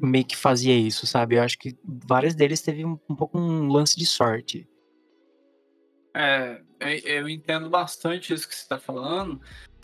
[0.00, 1.34] meio que fazia isso, sabe?
[1.34, 4.68] Eu acho que várias deles teve um, um pouco um lance de sorte.
[6.14, 6.60] É,
[7.04, 9.40] eu entendo bastante isso que você está falando,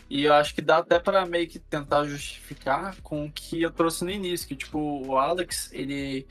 [0.08, 3.70] e eu acho que dá até para meio que tentar justificar com o que eu
[3.70, 6.26] trouxe no início, que tipo, o Alex, ele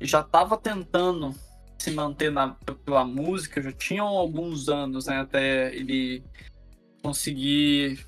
[0.00, 1.34] já estava tentando
[1.78, 6.24] se manter na, pela música, já tinham alguns anos, né, até ele
[7.02, 8.04] conseguir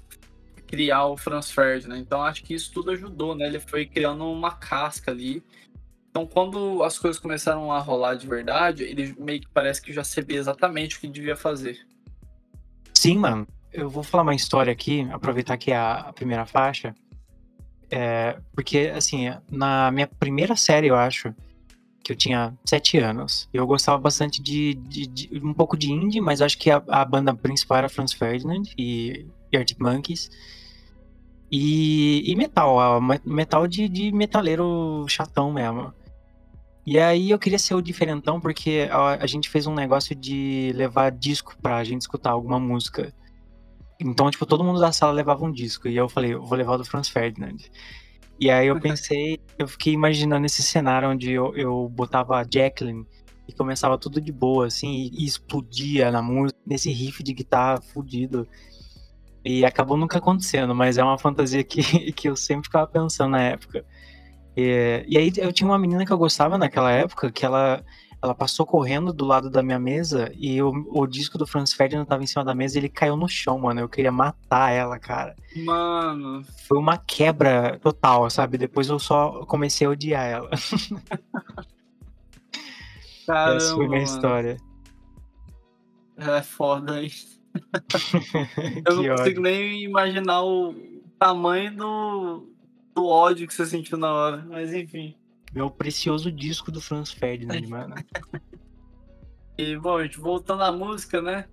[0.66, 4.52] criar o Franz Ferdinand, então acho que isso tudo ajudou, né, ele foi criando uma
[4.52, 5.42] casca ali,
[6.18, 10.02] então, quando as coisas começaram a rolar de verdade, ele meio que parece que já
[10.02, 11.86] sabia exatamente o que devia fazer.
[12.92, 13.46] Sim, mano.
[13.72, 16.94] Eu vou falar uma história aqui, aproveitar que é a primeira faixa.
[17.90, 21.32] É, porque, assim, na minha primeira série, eu acho,
[22.02, 26.20] que eu tinha sete anos, eu gostava bastante de, de, de um pouco de indie,
[26.20, 30.30] mas acho que a, a, banda principal era Franz Ferdinand e, e Arctic Monkeys.
[31.50, 35.92] E, e metal, metal de, de metaleiro chatão mesmo.
[36.90, 40.72] E aí eu queria ser o diferentão porque a, a, gente fez um negócio de
[40.74, 43.12] levar disco pra gente escutar alguma música.
[44.00, 45.86] Então, tipo, todo mundo da sala levava um disco.
[45.86, 47.58] E eu falei, eu vou levar o do Franz Ferdinand.
[48.40, 53.06] E aí eu pensei, eu fiquei imaginando esse cenário onde eu, eu botava a Jacqueline
[53.46, 57.82] e começava tudo de boa, assim, e, e explodia na música, nesse riff de guitarra
[57.82, 58.48] fudido.
[59.44, 63.42] E acabou nunca acontecendo, mas é uma fantasia que, que eu sempre ficava pensando na
[63.42, 63.84] época.
[64.60, 67.80] E, e aí eu tinha uma menina que eu gostava naquela época, que ela,
[68.20, 72.04] ela passou correndo do lado da minha mesa e o, o disco do Franz Ferdinand
[72.04, 73.78] tava em cima da mesa e ele caiu no chão, mano.
[73.80, 75.36] Eu queria matar ela, cara.
[75.64, 76.42] Mano.
[76.66, 78.58] Foi uma quebra total, sabe?
[78.58, 80.50] Depois eu só comecei a odiar ela.
[83.24, 84.12] Caramba, Essa foi minha mano.
[84.12, 84.56] história.
[86.16, 87.40] É foda isso.
[88.84, 90.74] eu não consigo nem imaginar o
[91.16, 92.57] tamanho do,
[92.98, 95.16] do ódio que você sentiu na hora, mas enfim.
[95.54, 97.94] Meu precioso disco do Franz Ferdinand, mano.
[99.60, 101.46] E, bom, gente, voltando à música, né?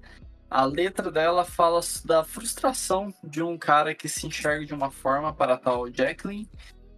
[0.48, 5.34] A letra dela fala da frustração de um cara que se enxerga de uma forma
[5.34, 6.48] para tal Jacqueline,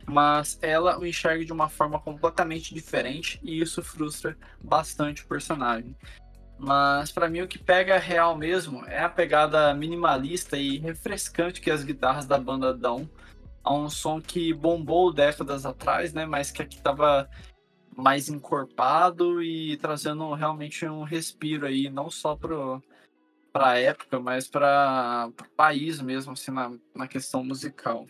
[0.06, 5.96] mas ela o enxerga de uma forma completamente diferente e isso frustra bastante o personagem.
[6.60, 11.72] Mas para mim o que pega real mesmo é a pegada minimalista e refrescante que
[11.72, 13.10] as guitarras da banda dão
[13.68, 16.26] a um som que bombou décadas atrás, né?
[16.26, 17.30] Mas que aqui tava
[17.96, 22.82] mais encorpado e trazendo realmente um respiro aí, não só pro
[23.52, 28.06] para a época, mas para o país mesmo, assim, na, na questão musical.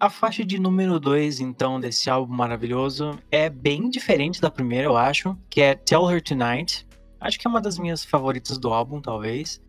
[0.00, 4.96] A faixa de número 2, então, desse álbum maravilhoso é bem diferente da primeira, eu
[4.96, 6.86] acho, que é Tell Her Tonight.
[7.20, 9.60] Acho que é uma das minhas favoritas do álbum, talvez.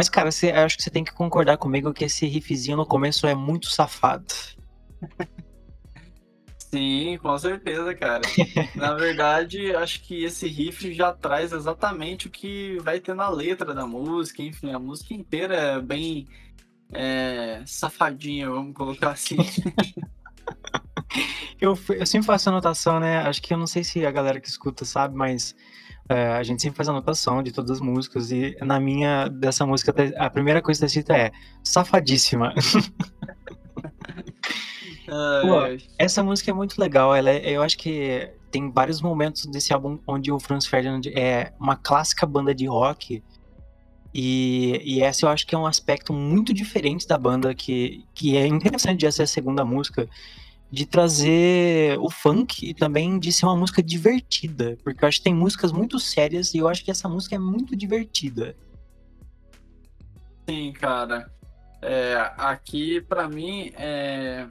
[0.00, 3.26] Mas, cara, você, acho que você tem que concordar comigo que esse riffzinho no começo
[3.26, 4.24] é muito safado.
[6.56, 8.22] Sim, com certeza, cara.
[8.74, 13.74] Na verdade, acho que esse riff já traz exatamente o que vai ter na letra
[13.74, 14.42] da música.
[14.42, 16.26] Enfim, a música inteira é bem
[16.94, 19.36] é, safadinha, vamos colocar assim.
[21.60, 23.18] eu, eu sempre faço anotação, né?
[23.18, 25.54] Acho que eu não sei se a galera que escuta sabe, mas
[26.10, 28.32] é, a gente sempre faz anotação de todas as músicas.
[28.32, 31.30] E na minha, dessa música, a primeira coisa que está escrita é
[31.62, 32.52] safadíssima.
[35.06, 35.60] Pô,
[35.98, 37.14] essa música é muito legal.
[37.14, 41.52] Ela é, eu acho que tem vários momentos desse álbum onde o Franz Ferdinand é
[41.60, 43.22] uma clássica banda de rock
[44.12, 48.36] e, e essa eu acho que é um aspecto muito diferente da banda, que, que
[48.36, 50.08] é interessante de essa segunda música,
[50.70, 55.24] de trazer o funk e também de ser uma música divertida, porque eu acho que
[55.24, 58.56] tem músicas muito sérias e eu acho que essa música é muito divertida.
[60.48, 61.30] Sim, cara.
[61.82, 64.46] É, aqui, para mim, é...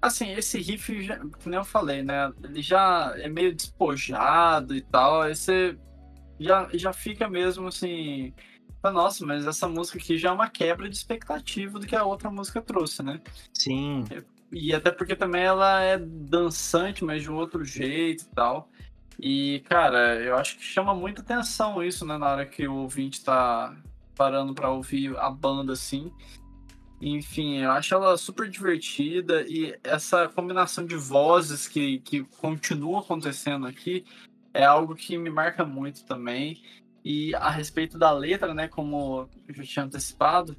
[0.00, 2.32] Assim, esse riff, já, como eu falei, né?
[2.42, 5.22] Ele já é meio despojado e tal.
[5.22, 5.76] Aí você
[6.40, 8.34] já, já fica mesmo assim.
[8.82, 12.28] Nossa, mas essa música aqui já é uma quebra de expectativa do que a outra
[12.32, 13.20] música trouxe, né?
[13.54, 14.04] Sim.
[14.52, 18.68] E até porque também ela é dançante, mas de um outro jeito e tal.
[19.18, 22.18] E, cara, eu acho que chama muita atenção isso, né?
[22.18, 23.74] Na hora que o ouvinte tá
[24.14, 26.12] parando para ouvir a banda assim.
[27.00, 33.66] Enfim, eu acho ela super divertida e essa combinação de vozes que, que continua acontecendo
[33.66, 34.04] aqui
[34.54, 36.62] é algo que me marca muito também.
[37.04, 40.56] E a respeito da letra, né, como eu já tinha antecipado,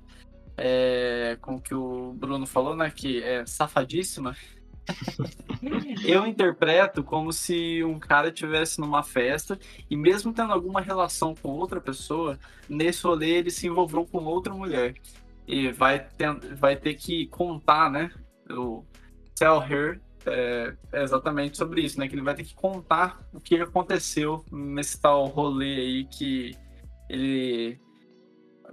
[0.57, 4.35] é, com o que o Bruno falou, né, que é safadíssima.
[6.05, 9.57] eu interpreto como se um cara estivesse numa festa
[9.89, 12.37] e mesmo tendo alguma relação com outra pessoa,
[12.67, 14.95] nesse rolê ele se envolveu com outra mulher
[15.47, 18.11] e vai ter, vai ter que contar, né,
[18.49, 18.83] o
[19.35, 22.07] tell her é, é, exatamente sobre isso, né?
[22.07, 26.55] Que ele vai ter que contar o que aconteceu nesse tal rolê aí que
[27.09, 27.79] ele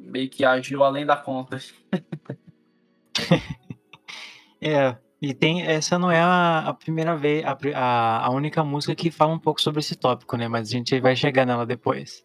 [0.01, 1.59] meio que agiu além da conta.
[4.61, 9.11] é, e tem essa não é a, a primeira vez, a, a, única música que
[9.11, 10.49] fala um pouco sobre esse tópico, né?
[10.49, 12.25] Mas a gente vai chegar nela depois.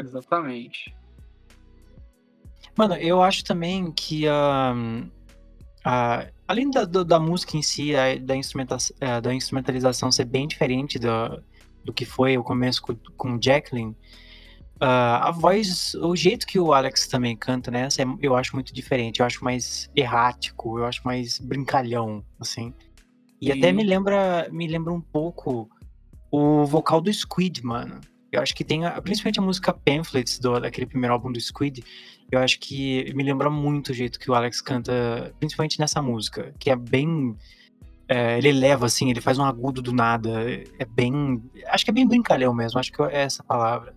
[0.00, 0.94] Exatamente.
[2.76, 5.08] Mano, eu acho também que um,
[5.84, 10.46] a além da, da, da, música em si, da, instrumenta, é, da instrumentalização ser bem
[10.46, 11.42] diferente do,
[11.82, 13.96] do que foi o começo com, com Jacqueline,
[14.84, 19.20] a voz, o jeito que o Alex também canta nessa, né, eu acho muito diferente.
[19.20, 22.74] Eu acho mais errático, eu acho mais brincalhão, assim.
[23.40, 23.52] E, e...
[23.52, 25.70] até me lembra, me lembra um pouco
[26.30, 28.00] o vocal do Squid, mano.
[28.32, 31.84] Eu acho que tem, principalmente a música Pamphlets, do, daquele primeiro álbum do Squid,
[32.32, 36.54] eu acho que me lembra muito o jeito que o Alex canta, principalmente nessa música,
[36.58, 37.36] que é bem.
[38.08, 40.30] É, ele leva assim, ele faz um agudo do nada.
[40.78, 41.42] É bem.
[41.66, 43.94] Acho que é bem brincalhão mesmo, acho que é essa palavra.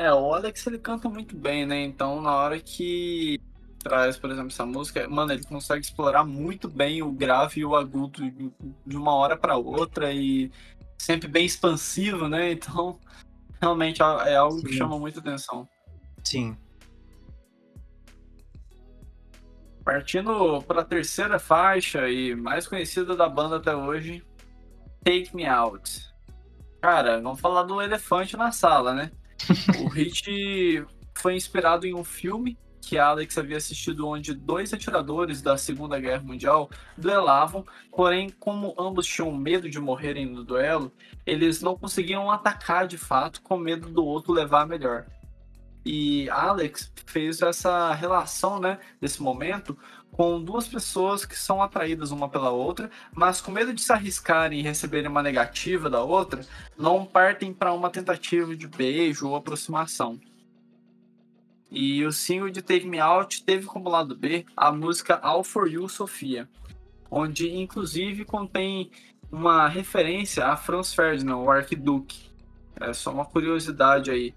[0.00, 1.82] É, o Alex ele canta muito bem, né?
[1.82, 3.38] Então na hora que
[3.80, 7.76] traz, por exemplo, essa música, mano, ele consegue explorar muito bem o grave e o
[7.76, 8.22] agudo
[8.86, 10.50] de uma hora para outra e
[10.96, 12.50] sempre bem expansivo, né?
[12.50, 12.98] Então
[13.60, 14.66] realmente é algo Sim.
[14.68, 15.68] que chama muita atenção.
[16.24, 16.56] Sim.
[19.84, 24.24] Partindo para a terceira faixa e mais conhecida da banda até hoje,
[25.04, 26.10] Take Me Out.
[26.80, 29.10] Cara, vamos falar do elefante na sala, né?
[29.82, 35.56] O hit foi inspirado em um filme que Alex havia assistido onde dois atiradores da
[35.56, 40.92] Segunda Guerra Mundial duelavam, porém, como ambos tinham medo de morrerem no duelo,
[41.26, 45.06] eles não conseguiam atacar de fato com medo do outro levar melhor.
[45.84, 49.76] E Alex fez essa relação, né, desse momento,
[50.20, 54.60] com duas pessoas que são atraídas uma pela outra, mas com medo de se arriscarem
[54.60, 56.42] e receberem uma negativa da outra,
[56.76, 60.20] não partem para uma tentativa de beijo ou aproximação.
[61.70, 65.66] E o single de Take Me Out teve como lado B a música All For
[65.66, 66.46] You Sofia,
[67.10, 68.90] onde inclusive contém
[69.32, 72.30] uma referência a Franz Ferdinand, o arquiduque.
[72.78, 74.34] É só uma curiosidade aí.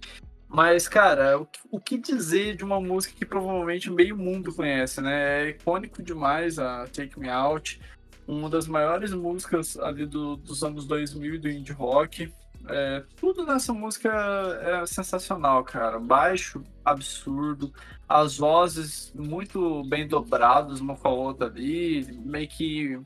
[0.53, 5.47] Mas, cara, o, o, que dizer de uma música que provavelmente meio mundo conhece, né?
[5.47, 7.81] É icônico demais a Take Me Out,
[8.27, 12.31] uma das maiores músicas ali do, dos anos 2000 do indie rock.
[12.69, 14.09] É, tudo nessa música
[14.61, 15.99] é sensacional, cara.
[15.99, 17.73] Baixo, absurdo,
[18.07, 23.01] as vozes muito bem dobradas uma com a outra ali, meio que.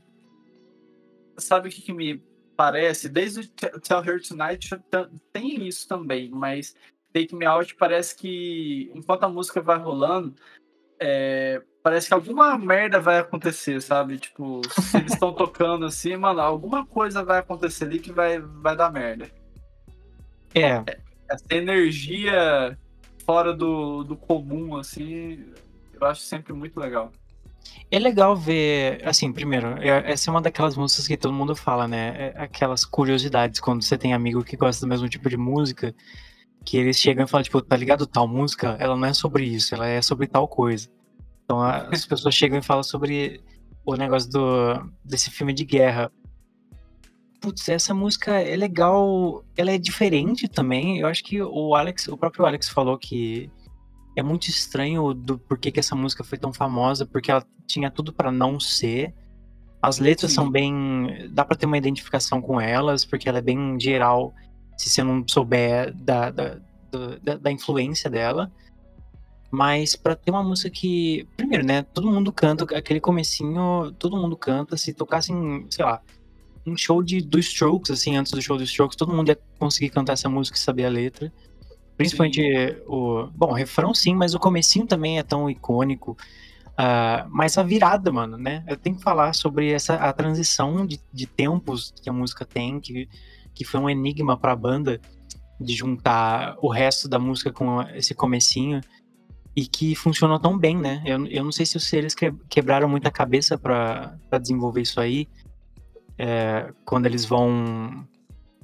[1.38, 2.22] Sabe o que, que me
[2.54, 3.08] parece?
[3.08, 4.78] Desde Tell Her Tonight
[5.32, 6.74] tem isso também, mas
[7.18, 10.34] Take Me Out parece que enquanto a música vai rolando,
[11.00, 14.18] é, parece que alguma merda vai acontecer, sabe?
[14.18, 18.76] Tipo, se eles estão tocando assim, mano, alguma coisa vai acontecer ali que vai, vai
[18.76, 19.28] dar merda.
[20.54, 20.82] É.
[21.28, 22.78] Essa energia
[23.24, 25.44] fora do, do comum, assim,
[26.00, 27.12] eu acho sempre muito legal.
[27.90, 31.88] É legal ver, assim, primeiro, é, essa é uma daquelas músicas que todo mundo fala,
[31.88, 32.32] né?
[32.36, 35.94] É aquelas curiosidades quando você tem amigo que gosta do mesmo tipo de música,
[36.68, 38.76] que eles chegam e falam, tipo, tá ligado tal música?
[38.78, 40.88] Ela não é sobre isso, ela é sobre tal coisa.
[41.44, 43.40] Então as pessoas chegam e falam sobre
[43.86, 46.12] o negócio do, desse filme de guerra
[47.40, 50.98] putz, essa música é legal, ela é diferente também.
[50.98, 53.50] Eu acho que o Alex, o próprio Alex falou que
[54.16, 58.12] é muito estranho do porquê que essa música foi tão famosa, porque ela tinha tudo
[58.12, 59.14] para não ser.
[59.80, 60.34] As letras Sim.
[60.34, 64.34] são bem, dá para ter uma identificação com elas, porque ela é bem geral,
[64.78, 66.56] se você não souber da, da,
[67.22, 68.50] da, da influência dela.
[69.50, 74.36] Mas para ter uma música que, primeiro, né, todo mundo canta, aquele comecinho, todo mundo
[74.36, 76.02] canta, se tocassem, sei lá,
[76.66, 79.88] um show de, do Strokes, assim, antes do show do Strokes, todo mundo ia conseguir
[79.90, 81.32] cantar essa música e saber a letra.
[81.96, 82.76] Principalmente sim.
[82.86, 83.26] o.
[83.34, 86.16] Bom, o refrão sim, mas o comecinho também é tão icônico.
[86.74, 88.62] Uh, mas a virada, mano, né?
[88.68, 92.78] Eu tenho que falar sobre essa a transição de, de tempos que a música tem,
[92.78, 93.08] que,
[93.58, 95.00] que foi um enigma pra banda
[95.60, 98.80] de juntar o resto da música com esse comecinho
[99.56, 101.02] e que funcionou tão bem, né?
[101.04, 102.14] Eu, eu não sei se os seres
[102.48, 105.26] quebraram muita cabeça para desenvolver isso aí,
[106.16, 108.06] é, quando eles vão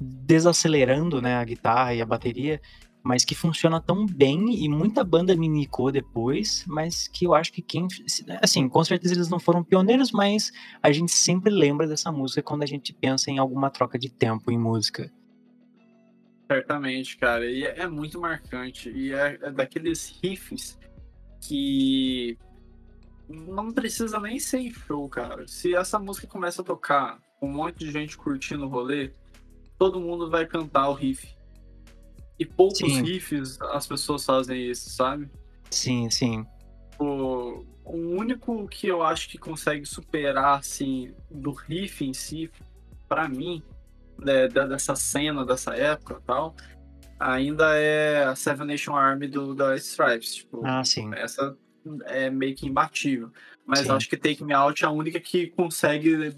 [0.01, 2.61] desacelerando né, a guitarra e a bateria,
[3.05, 7.53] mas que funciona tão bem e muita banda me indicou depois, mas que eu acho
[7.53, 7.87] que quem.
[8.41, 10.51] Assim, com certeza eles não foram pioneiros, mas
[10.83, 14.51] a gente sempre lembra dessa música quando a gente pensa em alguma troca de tempo
[14.51, 15.13] em música.
[16.51, 18.89] Certamente, cara, e é, é muito marcante.
[18.89, 20.79] E é, é daqueles riffs
[21.43, 22.39] que
[23.29, 25.47] não precisa nem ser em show, cara.
[25.47, 29.13] Se essa música começa a tocar um monte de gente curtindo o rolê,
[29.79, 31.34] todo mundo vai cantar o riff.
[32.39, 33.03] E poucos sim.
[33.03, 35.31] riffs as pessoas fazem isso, sabe?
[35.71, 36.45] Sim, sim.
[36.99, 42.51] O, o único que eu acho que consegue superar, assim, do riff em si,
[43.09, 43.63] para mim,
[44.19, 46.55] né, dessa cena, dessa época tal,
[47.19, 50.37] ainda é a Seven Nation Army do, da Stripes.
[50.37, 51.11] Tipo, ah, sim.
[51.15, 51.57] Essa
[52.07, 53.31] é meio que imbatível.
[53.67, 56.35] Mas acho que Take Me Out é a única que consegue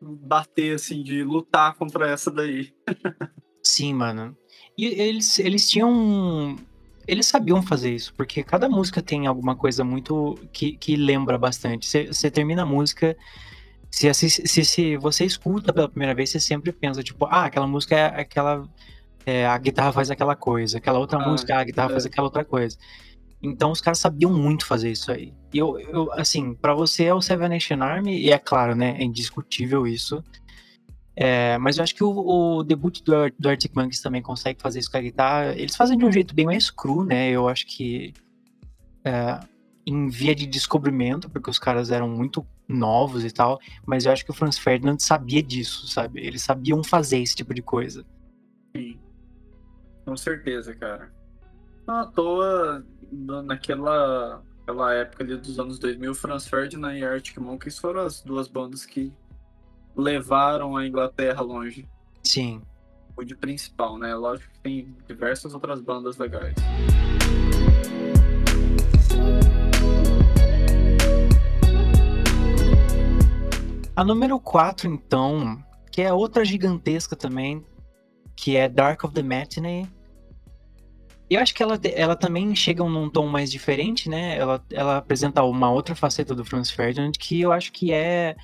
[0.00, 2.72] bater, assim, de lutar contra essa daí.
[3.62, 4.36] Sim, mano.
[4.80, 6.56] E eles, eles tinham.
[7.06, 10.38] Eles sabiam fazer isso, porque cada música tem alguma coisa muito.
[10.54, 11.86] que, que lembra bastante.
[11.86, 13.14] Você termina a música.
[13.90, 17.94] Se, se, se, você escuta pela primeira vez, você sempre pensa, tipo, ah, aquela música
[17.94, 18.66] é aquela.
[19.26, 21.92] É, a guitarra faz aquela coisa, aquela outra ah, música, a guitarra é.
[21.92, 22.78] faz aquela outra coisa.
[23.42, 25.34] Então os caras sabiam muito fazer isso aí.
[25.52, 28.96] E eu, eu assim, para você é o Seven Nation Army, e é claro, né?
[28.98, 30.24] É indiscutível isso.
[31.22, 34.78] É, mas eu acho que o, o debut do, do Arctic Monkeys também consegue fazer
[34.78, 35.52] isso com a guitarra.
[35.52, 37.28] Eles fazem de um jeito bem mais cru, né?
[37.28, 38.14] Eu acho que
[39.04, 39.38] é,
[39.86, 44.24] em via de descobrimento, porque os caras eram muito novos e tal, mas eu acho
[44.24, 46.24] que o Franz Ferdinand sabia disso, sabe?
[46.24, 48.02] Eles sabiam fazer esse tipo de coisa.
[48.74, 48.98] Sim.
[50.06, 51.12] Com certeza, cara.
[51.86, 52.82] Não à toa,
[53.44, 58.48] naquela aquela época ali dos anos 2000, Franz Ferdinand e Arctic Monkeys foram as duas
[58.48, 59.12] bandas que
[60.00, 61.86] levaram a Inglaterra longe.
[62.22, 62.62] Sim.
[63.16, 64.14] O de principal, né?
[64.14, 66.54] Lógico que tem diversas outras bandas legais.
[73.94, 77.62] A número 4, então, que é outra gigantesca também,
[78.34, 79.86] que é Dark of the Matinee,
[81.28, 84.38] Eu acho que ela, ela também chega num tom mais diferente, né?
[84.38, 88.34] Ela, ela apresenta uma outra faceta do Franz Ferdinand que eu acho que é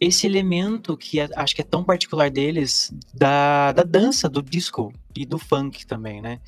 [0.00, 4.92] esse elemento que é, acho que é tão particular deles da, da dança, do disco
[5.14, 6.40] e do funk também, né?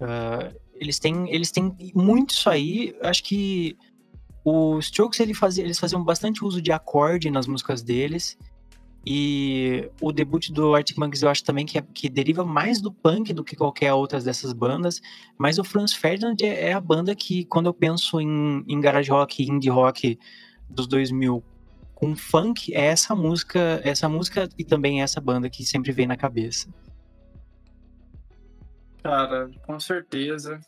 [0.00, 2.94] Uh, eles têm, eles têm muito isso aí.
[3.00, 3.76] Acho que
[4.44, 8.36] os Strokes ele fazia, eles faziam bastante uso de acorde nas músicas deles.
[9.04, 12.92] E o debut do Arctic Monkeys eu acho também que, é, que deriva mais do
[12.92, 15.00] punk do que qualquer outra dessas bandas.
[15.38, 19.10] Mas o Franz Ferdinand é, é a banda que, quando eu penso em, em garage
[19.10, 20.18] rock, indie rock
[20.68, 21.42] dos 2000
[22.02, 26.16] com funk, é essa música, essa música e também essa banda que sempre vem na
[26.16, 26.68] cabeça.
[29.04, 30.58] Cara, com certeza.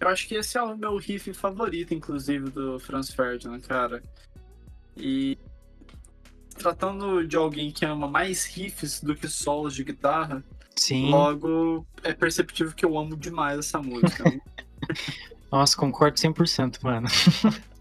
[0.00, 4.02] Eu acho que esse é o meu riff favorito, inclusive, do Franz Ferdinand, cara.
[4.96, 5.38] E
[6.58, 10.42] tratando de alguém que ama mais riffs do que solos de guitarra,
[10.74, 11.10] Sim.
[11.10, 14.24] logo é perceptível que eu amo demais essa música.
[15.52, 17.06] Nossa, concordo 100%, mano.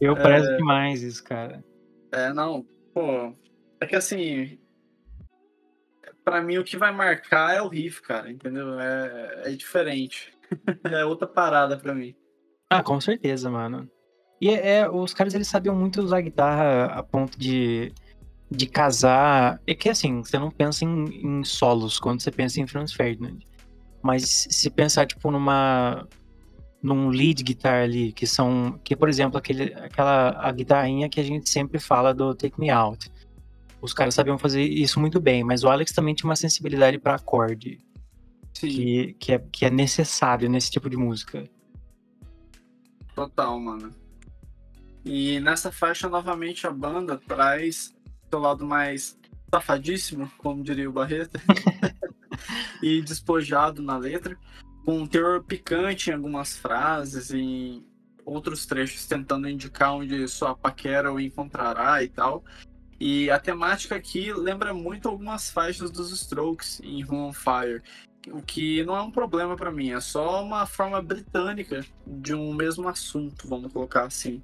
[0.00, 0.56] eu prezo é...
[0.56, 1.64] demais isso, cara.
[2.12, 3.34] É, não, pô.
[3.80, 4.58] É que assim,
[6.24, 8.80] para mim o que vai marcar é o riff, cara, entendeu?
[8.80, 10.32] É, é diferente.
[10.90, 12.14] é outra parada para mim.
[12.70, 13.88] Ah, com certeza, mano.
[14.40, 17.92] E é, é, os caras eles sabiam muito usar guitarra a ponto de,
[18.50, 19.60] de casar.
[19.66, 23.38] É que assim, você não pensa em, em solos quando você pensa em Franz Ferdinand.
[24.02, 26.06] Mas se pensar, tipo, numa.
[26.84, 28.78] Num lead guitar ali, que são.
[28.84, 32.68] Que, por exemplo, aquele, aquela a guitarrinha que a gente sempre fala do Take Me
[32.68, 33.10] Out.
[33.80, 37.14] Os caras sabiam fazer isso muito bem, mas o Alex também tinha uma sensibilidade para
[37.14, 37.80] acorde.
[38.52, 38.68] Sim.
[38.68, 41.48] Que, que, é, que é necessário nesse tipo de música.
[43.14, 43.90] Total, mano.
[45.02, 47.94] E nessa faixa, novamente, a banda traz
[48.28, 49.18] seu lado mais
[49.50, 51.40] safadíssimo, como diria o Barreto,
[52.82, 54.36] e despojado na letra,
[54.84, 57.84] com um teor picante em algumas frases em
[58.24, 62.44] outros trechos, tentando indicar onde sua paquera o encontrará e tal.
[62.98, 67.82] E a temática aqui lembra muito algumas faixas dos Strokes em Run on Fire,
[68.30, 72.54] o que não é um problema para mim, é só uma forma britânica de um
[72.54, 74.42] mesmo assunto, vamos colocar assim.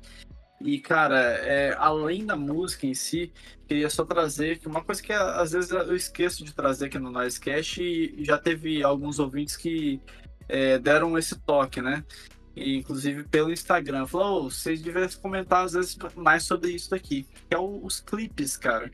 [0.60, 3.32] E, cara, é, além da música em si,
[3.66, 7.80] queria só trazer uma coisa que às vezes eu esqueço de trazer aqui no Noisecast
[7.82, 10.02] e já teve alguns ouvintes que
[10.50, 12.04] é, deram esse toque, né?
[12.54, 14.06] E, inclusive pelo Instagram.
[14.06, 17.26] Falou, oh, vocês deveriam comentar às vezes mais sobre isso daqui.
[17.48, 18.90] Que é o, os clipes, cara.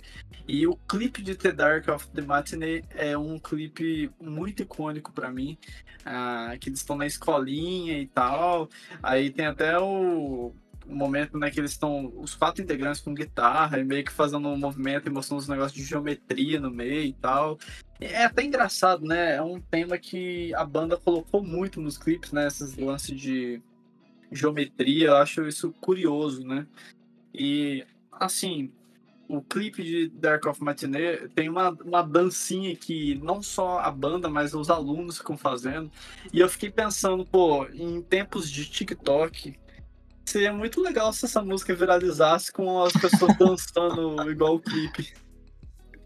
[0.46, 5.30] E o clipe de The Dark of the Matinee é um clipe muito icônico para
[5.30, 5.58] mim.
[6.04, 8.68] Ah, que eles estão na escolinha e tal.
[9.02, 10.54] Aí tem até o
[10.88, 14.48] um momento né, que eles estão, os quatro integrantes com guitarra, e meio que fazendo
[14.48, 17.58] um movimento e mostrando uns negócios de geometria no meio e tal.
[18.00, 19.36] É até engraçado, né?
[19.36, 22.46] É um tema que a banda colocou muito nos clipes, né?
[22.46, 23.60] Esses lances de
[24.30, 26.66] geometria, eu acho isso curioso, né?
[27.34, 28.70] E, assim,
[29.28, 34.28] o clipe de Dark of Matinee tem uma, uma dancinha que não só a banda,
[34.28, 35.90] mas os alunos ficam fazendo.
[36.32, 39.58] E eu fiquei pensando, pô, em tempos de TikTok,
[40.26, 45.14] Seria muito legal se essa música viralizasse com as pessoas dançando igual o clipe.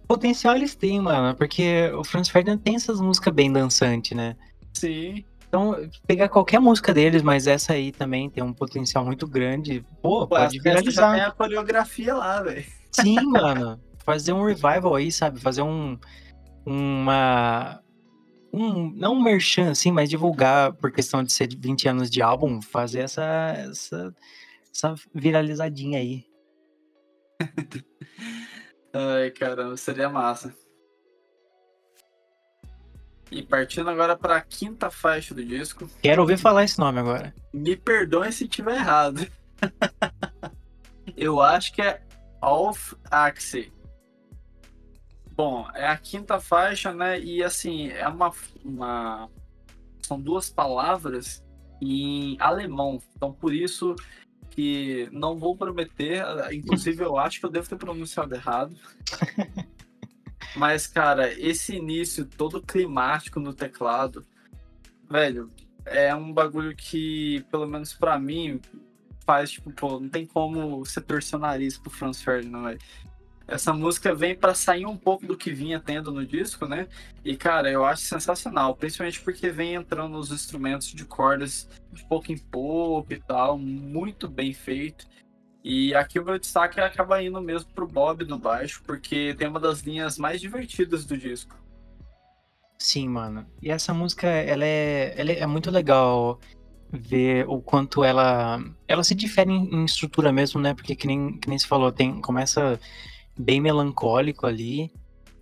[0.07, 4.37] Potencial eles têm, mano, porque o Franz Ferdinand tem essas músicas bem dançantes, né?
[4.75, 5.25] Sim.
[5.49, 5.75] Então,
[6.07, 9.85] pegar qualquer música deles, mas essa aí também tem um potencial muito grande.
[10.03, 11.17] Pô, Pô pode viralizar.
[11.17, 12.65] Já a coreografia lá, velho.
[12.93, 13.81] Sim, mano.
[14.05, 15.41] Fazer um revival aí, sabe?
[15.41, 15.99] Fazer um.
[16.65, 17.81] Uma
[18.53, 22.61] um, não um merchan, assim, mas divulgar por questão de ser 20 anos de álbum,
[22.61, 23.25] fazer essa,
[23.57, 24.15] essa,
[24.73, 26.25] essa viralizadinha aí.
[28.93, 30.55] Ai, caramba, seria massa.
[33.31, 35.89] E partindo agora para a quinta faixa do disco.
[36.03, 37.33] Quero ouvir falar esse nome agora.
[37.55, 39.25] Me perdoe se tiver errado.
[41.17, 42.03] Eu acho que é
[42.43, 43.73] Off Axie.
[45.41, 47.19] Bom, é a quinta faixa, né?
[47.19, 48.31] E assim, é uma,
[48.63, 49.31] uma.
[50.03, 51.43] São duas palavras
[51.81, 53.01] em alemão.
[53.17, 53.97] Então, por isso
[54.51, 56.23] que não vou prometer.
[56.53, 58.77] Inclusive, eu acho que eu devo ter pronunciado errado.
[60.57, 64.27] Mas, cara, esse início todo climático no teclado,
[65.09, 65.51] velho,
[65.87, 68.61] é um bagulho que, pelo menos para mim,
[69.25, 72.81] faz, tipo, pô, não tem como você torcer o nariz pro Franz Ferdinand, velho.
[73.51, 76.87] Essa música vem para sair um pouco do que vinha tendo no disco, né?
[77.25, 82.31] E, cara, eu acho sensacional, principalmente porque vem entrando os instrumentos de cordas de pouco
[82.31, 85.05] em pouco e tal, muito bem feito.
[85.65, 89.59] E aqui o meu destaque acaba indo mesmo pro Bob no baixo, porque tem uma
[89.59, 91.57] das linhas mais divertidas do disco.
[92.79, 93.45] Sim, mano.
[93.61, 96.39] E essa música, ela é, ela é muito legal
[96.93, 100.73] ver o quanto ela ela se difere em, em estrutura mesmo, né?
[100.73, 102.79] Porque que nem, que nem se falou, tem começa
[103.41, 104.93] bem melancólico ali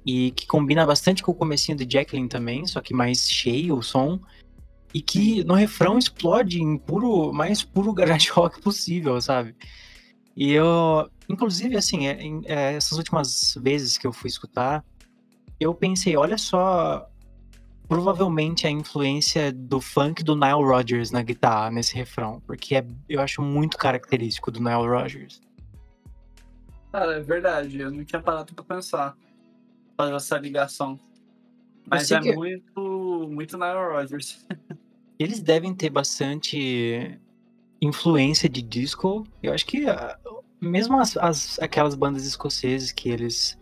[0.07, 3.83] e que combina bastante com o comecinho de Jacqueline também, só que mais cheio o
[3.83, 4.19] som
[4.95, 9.55] e que no refrão explode em puro, mais puro garage rock possível, sabe?
[10.37, 14.85] E eu, inclusive, assim, é, é, essas últimas vezes que eu fui escutar,
[15.59, 17.07] eu pensei, olha só,
[17.89, 23.21] provavelmente a influência do funk do Nile Rodgers na guitarra, nesse refrão, porque é, eu
[23.21, 25.41] acho muito característico do Nile Rodgers.
[26.93, 29.17] Cara, é verdade, eu não tinha parado pra pensar,
[29.97, 30.99] fazer essa ligação.
[31.87, 32.35] Mas é que...
[32.35, 34.47] muito, muito Nile Rodgers.
[35.19, 37.19] Eles devem ter bastante
[37.81, 39.27] influência de disco.
[39.43, 40.17] Eu acho que ah,
[40.61, 43.59] mesmo as, as aquelas bandas escoceses que eles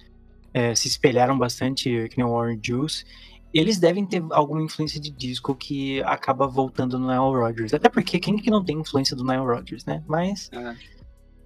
[0.53, 3.05] é, se espelharam bastante, que nem o Warren Juice,
[3.53, 7.73] eles devem ter alguma influência de disco que acaba voltando no Nile Rodgers.
[7.73, 10.03] Até porque quem que não tem influência do Nile Rodgers, né?
[10.07, 10.51] Mas.
[10.53, 10.96] É.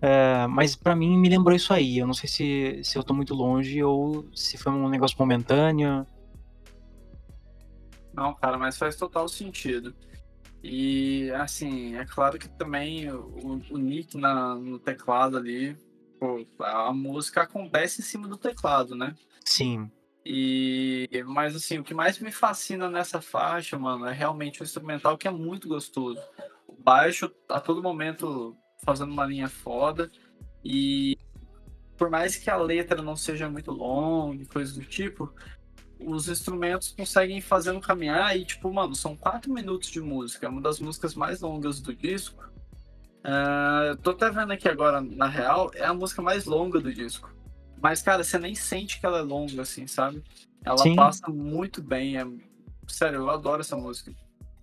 [0.02, 1.98] É, mas para mim me lembrou isso aí.
[1.98, 6.06] Eu não sei se, se eu tô muito longe ou se foi um negócio momentâneo.
[8.12, 9.94] Não, cara, mas faz total sentido.
[10.62, 15.76] E, assim, é claro que também o, o Nick na, no teclado ali,
[16.18, 19.14] pô, a música acontece em cima do teclado, né?
[19.44, 19.90] Sim.
[20.24, 25.16] E, mas, assim, o que mais me fascina nessa faixa, mano, é realmente o instrumental
[25.16, 26.20] que é muito gostoso.
[26.66, 28.54] O baixo, a todo momento,
[28.90, 30.10] fazendo uma linha foda.
[30.64, 31.16] E
[31.96, 35.32] por mais que a letra não seja muito longa e coisas do tipo,
[35.98, 40.46] os instrumentos conseguem fazer no caminhar e, tipo, mano, são quatro minutos de música.
[40.46, 42.42] É uma das músicas mais longas do disco.
[43.20, 47.30] Uh, tô até vendo aqui agora, na real, é a música mais longa do disco.
[47.80, 50.22] Mas, cara, você nem sente que ela é longa, assim, sabe?
[50.64, 50.96] Ela Sim.
[50.96, 52.16] passa muito bem.
[52.18, 52.26] É...
[52.88, 54.12] Sério, eu adoro essa música.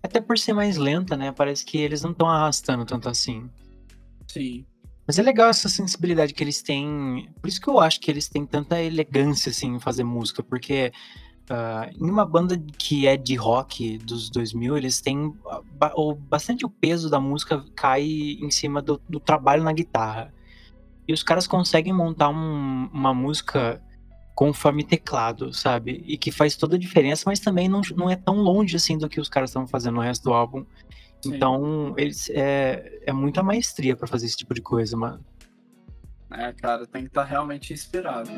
[0.02, 1.32] Até por ser mais lenta, né?
[1.32, 3.48] Parece que eles não estão arrastando tanto assim.
[4.28, 4.64] Sim.
[5.06, 7.28] Mas é legal essa sensibilidade que eles têm.
[7.40, 10.42] Por isso que eu acho que eles têm tanta elegância, assim, em fazer música.
[10.42, 10.92] Porque
[11.50, 15.34] Uh, em uma banda que é de rock dos 2000, eles têm
[15.96, 20.32] o, bastante o peso da música cai em cima do, do trabalho na guitarra.
[21.06, 23.82] E os caras conseguem montar um, uma música
[24.34, 26.04] conforme teclado, sabe?
[26.06, 29.08] E que faz toda a diferença, mas também não, não é tão longe assim do
[29.08, 30.66] que os caras estão fazendo no resto do álbum.
[31.20, 31.34] Sim.
[31.34, 35.24] Então, eles, é, é muita maestria para fazer esse tipo de coisa, mano.
[36.30, 38.30] É, cara, tem que estar tá realmente inspirado.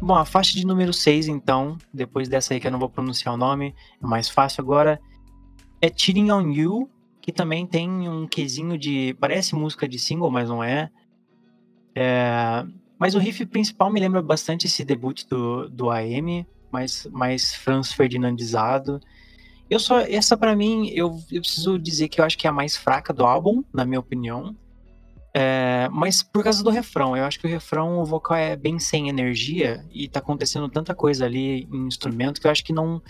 [0.00, 3.34] Bom, a faixa de número 6, então, depois dessa aí que eu não vou pronunciar
[3.34, 5.00] o nome, é mais fácil agora,
[5.80, 6.90] é Cheating on You,
[7.22, 9.16] que também tem um quesinho de.
[9.18, 10.90] Parece música de single, mas não é.
[11.94, 12.66] é
[12.98, 17.92] mas o riff principal me lembra bastante esse debut do, do AM, mais, mais Franz
[17.92, 19.00] Ferdinandizado.
[19.68, 22.52] Eu só, essa para mim, eu, eu preciso dizer que eu acho que é a
[22.52, 24.54] mais fraca do álbum, na minha opinião.
[25.36, 28.78] É, mas por causa do refrão, eu acho que o refrão, o vocal é bem
[28.78, 33.02] sem energia e tá acontecendo tanta coisa ali em instrumento que eu acho que não,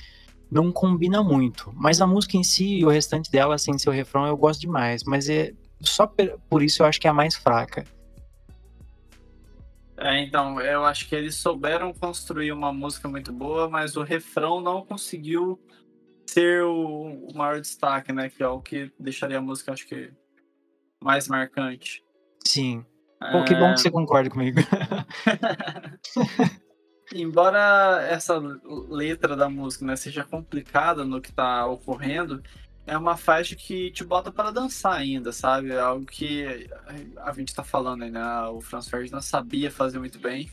[0.50, 1.70] não combina muito.
[1.74, 4.60] Mas a música em si e o restante dela, sem ser o refrão, eu gosto
[4.60, 5.04] demais.
[5.04, 6.10] Mas é só
[6.48, 7.84] por isso eu acho que é a mais fraca.
[10.04, 14.60] É, então, eu acho que eles souberam construir uma música muito boa, mas o refrão
[14.60, 15.58] não conseguiu
[16.26, 18.28] ser o, o maior destaque, né?
[18.28, 20.12] Que é o que deixaria a música, acho que,
[21.02, 22.04] mais marcante.
[22.46, 22.84] Sim.
[23.32, 24.60] Pô, que bom que você concorda comigo.
[27.14, 28.38] Embora essa
[28.90, 32.42] letra da música né, seja complicada no que está ocorrendo,
[32.86, 35.72] é uma faixa que te bota para dançar ainda, sabe?
[35.72, 36.68] É algo que
[37.18, 38.22] a gente está falando aí, né?
[38.48, 40.50] O Franz Ferdinand sabia fazer muito bem.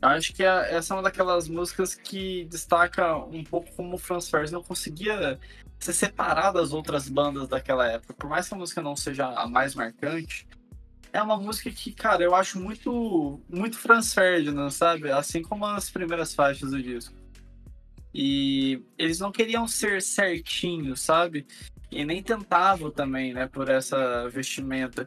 [0.00, 4.28] Eu acho que essa é uma daquelas músicas que destaca um pouco como o Franz
[4.28, 5.38] Ferdinand conseguia
[5.78, 8.14] se separar das outras bandas daquela época.
[8.14, 10.46] Por mais que a música não seja a mais marcante,
[11.12, 15.10] é uma música que, cara, eu acho muito, muito Franz Ferdinand, sabe?
[15.10, 17.14] Assim como as primeiras faixas do disco.
[18.14, 21.46] E eles não queriam ser certinhos, sabe?
[21.90, 25.06] E nem tentavam também, né, por essa vestimenta.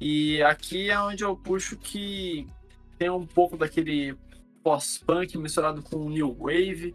[0.00, 2.46] E aqui é onde eu puxo que
[2.98, 4.16] tem um pouco daquele
[4.62, 6.94] pós-punk misturado com new wave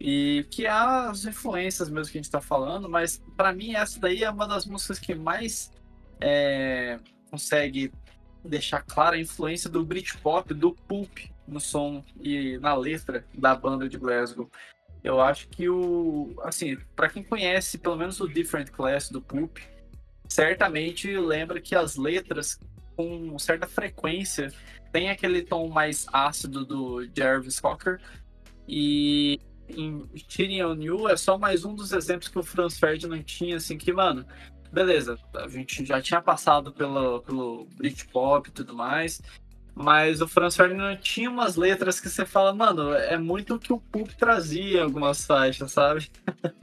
[0.00, 4.00] e que é as influências mesmo que a gente tá falando, mas para mim essa
[4.00, 5.70] daí é uma das músicas que mais
[6.20, 6.98] é,
[7.30, 7.92] consegue
[8.44, 13.88] deixar clara a influência do Britpop, do Pulp no som e na letra da banda
[13.88, 14.50] de Glasgow.
[15.04, 19.58] Eu acho que o, assim, para quem conhece pelo menos o Different Class do Pulp,
[20.26, 22.58] certamente lembra que as letras
[22.96, 24.50] com certa frequência
[24.90, 28.00] tem aquele tom mais ácido do Jarvis Cocker.
[28.66, 29.38] E
[29.68, 33.76] em Tyrion New é só mais um dos exemplos que o Franz Ferdinand tinha, assim,
[33.76, 34.24] que, mano,
[34.72, 39.20] beleza, a gente já tinha passado pelo, pelo Britpop e tudo mais,
[39.74, 43.72] mas o Franz Ferdinand tinha umas letras que você fala, mano, é muito o que
[43.72, 46.08] o Pulp trazia em algumas faixas, sabe?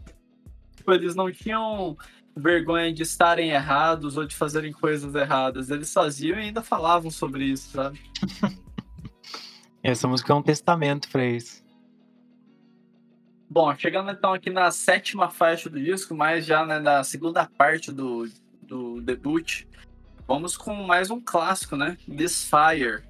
[0.75, 1.95] Tipo, eles não tinham
[2.35, 5.69] vergonha de estarem errados ou de fazerem coisas erradas.
[5.69, 8.01] Eles faziam e ainda falavam sobre isso, sabe?
[9.83, 11.63] Essa música é um testamento pra isso.
[13.49, 17.91] Bom, chegando então aqui na sétima faixa do disco, mas já né, na segunda parte
[17.91, 18.27] do,
[18.61, 19.65] do debut,
[20.31, 21.97] vamos com mais um clássico, né?
[22.07, 23.03] This Fire.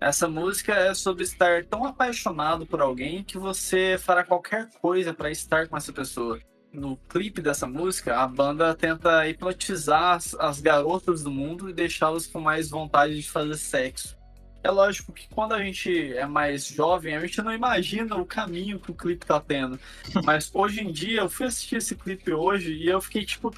[0.00, 5.30] Essa música é sobre estar tão apaixonado por alguém que você fará qualquer coisa para
[5.30, 6.40] estar com essa pessoa.
[6.72, 12.26] No clipe dessa música, a banda tenta hipnotizar as, as garotas do mundo e deixá-las
[12.26, 14.16] com mais vontade de fazer sexo.
[14.64, 18.80] É lógico que quando a gente é mais jovem, a gente não imagina o caminho
[18.80, 19.78] que o clipe tá tendo.
[20.24, 23.52] Mas hoje em dia, eu fui assistir esse clipe hoje e eu fiquei tipo,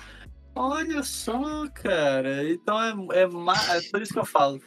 [0.55, 2.49] olha só, cara.
[2.51, 4.61] Então é, é, é por isso que eu falo.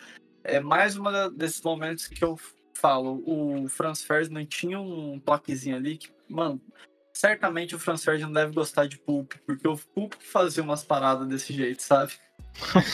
[0.44, 2.38] É mais uma desses momentos que eu
[2.74, 3.24] falo.
[3.26, 6.62] O Franz Ferdinand tinha um toquezinho ali que, mano,
[7.14, 11.54] certamente o Franz Ferdinand deve gostar de Pulp, porque o Pulp fazia umas paradas desse
[11.54, 12.14] jeito, sabe?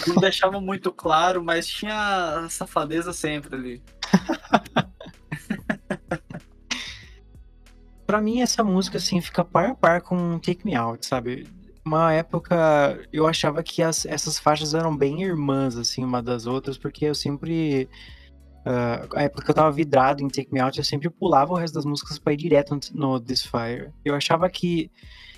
[0.08, 3.84] Não deixava muito claro, mas tinha safadeza sempre ali.
[8.06, 11.48] pra mim, essa música, assim, fica par a par com Take Me Out, sabe?
[11.86, 16.78] Uma época, eu achava que as, essas faixas eram bem irmãs, assim, uma das outras,
[16.78, 17.90] porque eu sempre...
[18.66, 21.58] Uh, a época que eu tava vidrado em Take Me Out, eu sempre pulava o
[21.58, 23.92] resto das músicas pra ir direto no This Fire.
[24.06, 24.90] Eu achava que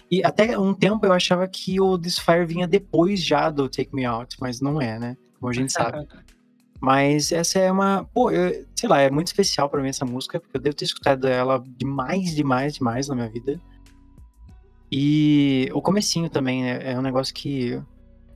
[0.10, 4.06] e até um tempo eu achava que o Desfire vinha depois já do Take Me
[4.06, 5.18] Out, mas não é, né?
[5.40, 6.06] Como a gente sabe.
[6.82, 8.04] Mas essa é uma.
[8.14, 10.86] Pô, eu, sei lá, é muito especial para mim essa música, porque eu devo ter
[10.86, 13.60] escutado ela demais, demais, demais na minha vida.
[14.92, 16.92] E o comecinho também, né?
[16.94, 17.82] É um negócio que.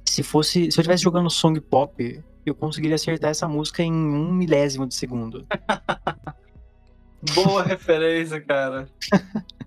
[0.08, 0.72] Se fosse.
[0.72, 4.95] Se eu estivesse jogando song pop, eu conseguiria acertar essa música em um milésimo de
[4.95, 5.45] segundo.
[7.36, 8.88] Boa referência, cara.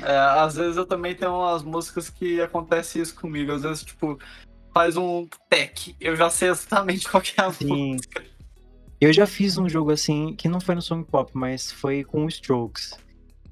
[0.00, 3.52] É, às vezes eu também tenho umas músicas que acontece isso comigo.
[3.52, 4.18] Às vezes, tipo,
[4.74, 7.92] faz um tech, eu já sei exatamente qual é a Sim.
[7.92, 8.24] música.
[9.00, 12.24] Eu já fiz um jogo assim, que não foi no Song Pop, mas foi com
[12.24, 12.98] o Strokes.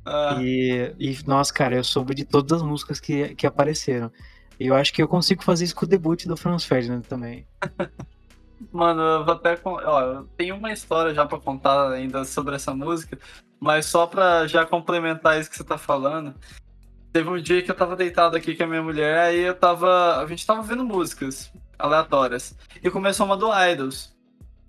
[0.06, 0.38] Ah.
[0.40, 4.10] E, e, nossa, cara, eu soube de todas as músicas que, que apareceram.
[4.58, 7.46] E eu acho que eu consigo fazer isso com o debut do Franz Ferdinand também.
[8.72, 9.58] Mano, eu vou até.
[9.64, 13.18] Ó, eu tenho uma história já pra contar ainda sobre essa música,
[13.60, 16.34] mas só pra já complementar isso que você tá falando.
[17.12, 20.22] Teve um dia que eu tava deitado aqui com a minha mulher, aí eu tava.
[20.22, 22.56] A gente tava vendo músicas aleatórias.
[22.82, 24.16] E começou uma do Idols.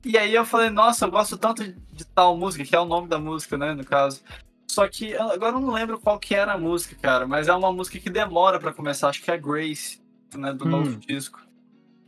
[0.03, 3.07] E aí eu falei, nossa, eu gosto tanto de tal música, que é o nome
[3.07, 4.21] da música, né, no caso.
[4.69, 7.71] Só que agora eu não lembro qual que era a música, cara, mas é uma
[7.71, 10.01] música que demora para começar, acho que é Grace,
[10.35, 10.69] né, do hum.
[10.69, 11.39] novo disco.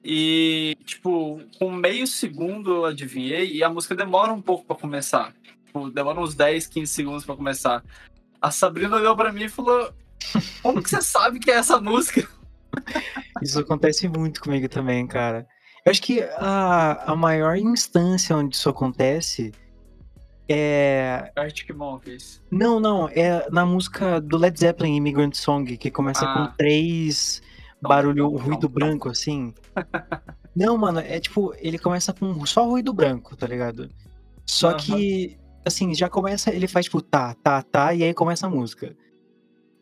[0.04, 5.34] E, tipo, com meio segundo eu adivinhei e a música demora um pouco para começar.
[5.66, 7.84] Tipo, demora uns 10, 15 segundos para começar.
[8.42, 9.94] A Sabrina olhou para mim e falou:
[10.62, 12.28] Como que você sabe que é essa música?
[13.42, 15.48] Isso acontece muito comigo também, cara.
[15.86, 19.52] Eu acho que a, a maior instância onde isso acontece
[20.50, 21.32] é.
[21.36, 22.42] Arctic Monkeys.
[22.50, 23.08] Não, não.
[23.10, 26.34] É na música do Led Zeppelin, Immigrant Song, que começa ah.
[26.34, 27.42] com três
[27.82, 29.54] barulho, ruído branco, assim.
[30.56, 33.90] Não, mano, é tipo, ele começa com só ruído branco, tá ligado?
[34.46, 34.78] Só uhum.
[34.78, 38.96] que, assim, já começa, ele faz tipo tá, tá, tá, e aí começa a música.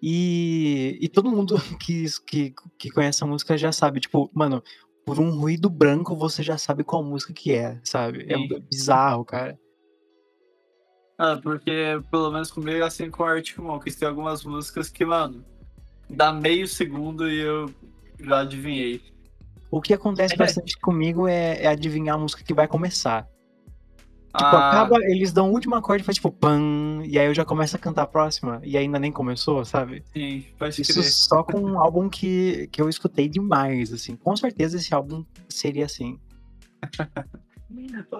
[0.01, 4.61] E, e todo mundo que, que, que conhece a música já sabe, tipo, mano,
[5.05, 8.25] por um ruído branco você já sabe qual música que é, sabe?
[8.29, 8.53] É Sim.
[8.53, 9.57] É bizarro, cara.
[11.17, 15.43] Ah, porque pelo menos comigo, assim com o Arctic Monkeys, tem algumas músicas que, mano,
[16.09, 17.73] dá meio segundo e eu
[18.19, 19.01] já adivinhei.
[19.71, 20.37] O que acontece é.
[20.37, 23.27] bastante comigo é, é, adivinhar a música que vai começar.
[24.37, 24.69] Tipo, ah.
[24.69, 27.75] acaba, eles dão o último acorde e faz tipo pan, e aí eu já começo
[27.75, 30.03] a cantar a próxima, e ainda nem começou, sabe?
[30.13, 31.11] Sim, pode Isso crer.
[31.11, 34.15] só com um álbum que, que eu escutei demais, assim.
[34.15, 36.19] Com certeza esse álbum seria assim.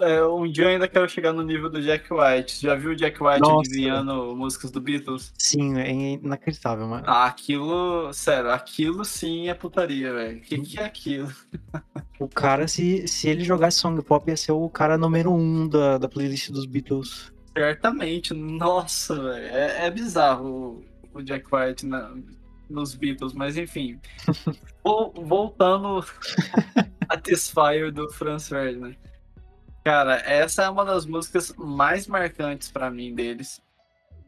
[0.02, 2.62] É, um dia eu ainda quero chegar no nível do Jack White.
[2.62, 3.62] Já viu o Jack White Nossa.
[3.62, 5.34] adivinhando músicas do Beatles?
[5.38, 7.04] Sim, é inacreditável, mano.
[7.08, 10.38] Ah, aquilo, sério, aquilo sim é putaria, velho.
[10.38, 11.32] O que, que é aquilo?
[12.20, 15.98] O cara, se, se ele jogasse song pop, ia ser o cara número um da,
[15.98, 17.32] da playlist dos Beatles.
[17.58, 19.46] Certamente, nossa, velho.
[19.46, 20.84] É, é bizarro
[21.14, 22.14] o, o Jack White na,
[22.70, 24.00] nos Beatles, mas enfim.
[24.84, 26.04] voltando
[27.08, 28.96] a This Fire do Franz Ferdinand.
[29.88, 33.62] Cara, essa é uma das músicas mais marcantes para mim deles.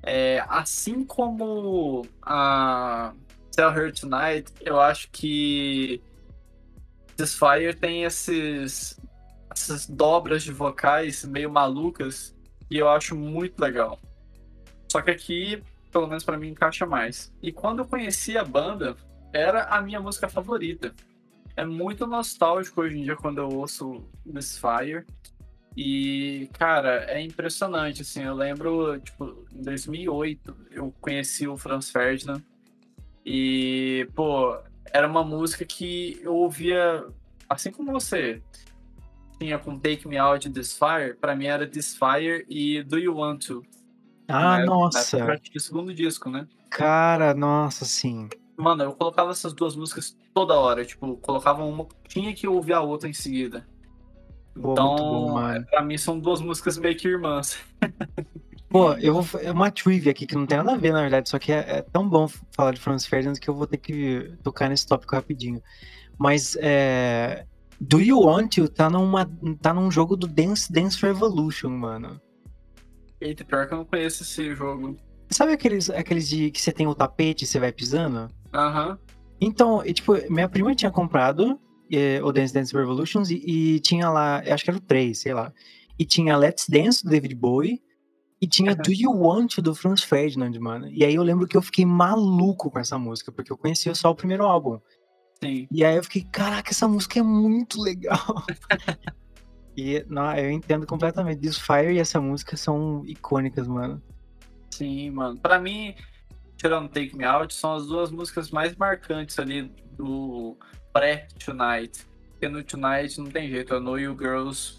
[0.02, 3.12] É, assim como a
[3.52, 6.02] Tell Her Tonight, eu acho que
[7.18, 8.98] This Fire tem esses,
[9.52, 12.34] essas dobras de vocais meio malucas
[12.72, 14.00] e eu acho muito legal.
[14.90, 17.34] Só que aqui, pelo menos para mim, encaixa mais.
[17.42, 18.96] E quando eu conheci a banda,
[19.34, 20.96] era a minha música favorita.
[21.58, 25.06] É muito nostálgico hoje em dia quando eu ouço This Fire.
[25.82, 32.42] E, cara, é impressionante, assim, eu lembro, tipo, em 2008, eu conheci o Franz Ferdinand
[33.26, 34.58] e, pô,
[34.92, 37.08] era uma música que eu ouvia,
[37.48, 38.44] assim como você,
[39.40, 43.00] tinha com Take Me Out e This Fire, pra mim era This Fire e Do
[43.00, 43.64] You Want To.
[44.28, 45.18] Ah, nossa!
[45.56, 46.46] o segundo disco, né?
[46.70, 48.28] Cara, nossa, sim.
[48.58, 52.82] Mano, eu colocava essas duas músicas toda hora, tipo, colocava uma, tinha que ouvir a
[52.82, 53.66] outra em seguida.
[54.62, 55.66] Pô, então, bom, mano.
[55.66, 57.58] pra mim são duas músicas meio que irmãs.
[58.70, 59.42] Pô, eu vou.
[59.42, 61.78] É uma trivia aqui que não tem nada a ver, na verdade, só que é,
[61.78, 65.16] é tão bom falar de Franz Ferdinand que eu vou ter que tocar nesse tópico
[65.16, 65.62] rapidinho.
[66.18, 67.46] Mas é.
[67.82, 69.26] Do You Want To tá, numa,
[69.62, 72.22] tá num jogo do Dance Dance Revolution, mano.
[73.20, 74.98] Eita, pior que eu não conheço esse jogo.
[75.30, 78.30] Sabe aqueles, aqueles de que você tem o tapete e você vai pisando?
[78.54, 79.00] Aham.
[79.40, 81.60] Então, e, tipo, minha prima tinha comprado
[81.92, 85.18] é, o Dance Dance Revolutions e, e tinha lá, eu acho que era o 3,
[85.18, 85.52] sei lá.
[85.98, 87.82] E tinha Let's Dance do David Bowie
[88.42, 90.88] e tinha Do You Want do Franz Ferdinand, mano.
[90.88, 94.10] E aí eu lembro que eu fiquei maluco com essa música, porque eu conhecia só
[94.12, 94.80] o primeiro álbum.
[95.44, 95.68] Sim.
[95.72, 98.46] E aí eu fiquei, caraca, essa música é muito legal.
[99.76, 101.42] e não, eu entendo completamente.
[101.42, 104.02] This Fire e essa música são icônicas, mano.
[104.72, 105.38] Sim, mano.
[105.40, 105.96] Pra mim,
[106.56, 110.58] tirando Take Me Out, são as duas músicas mais marcantes ali do
[110.94, 112.06] pré-Tonight.
[112.32, 114.78] Porque no Tonight não tem jeito, I Know You Girls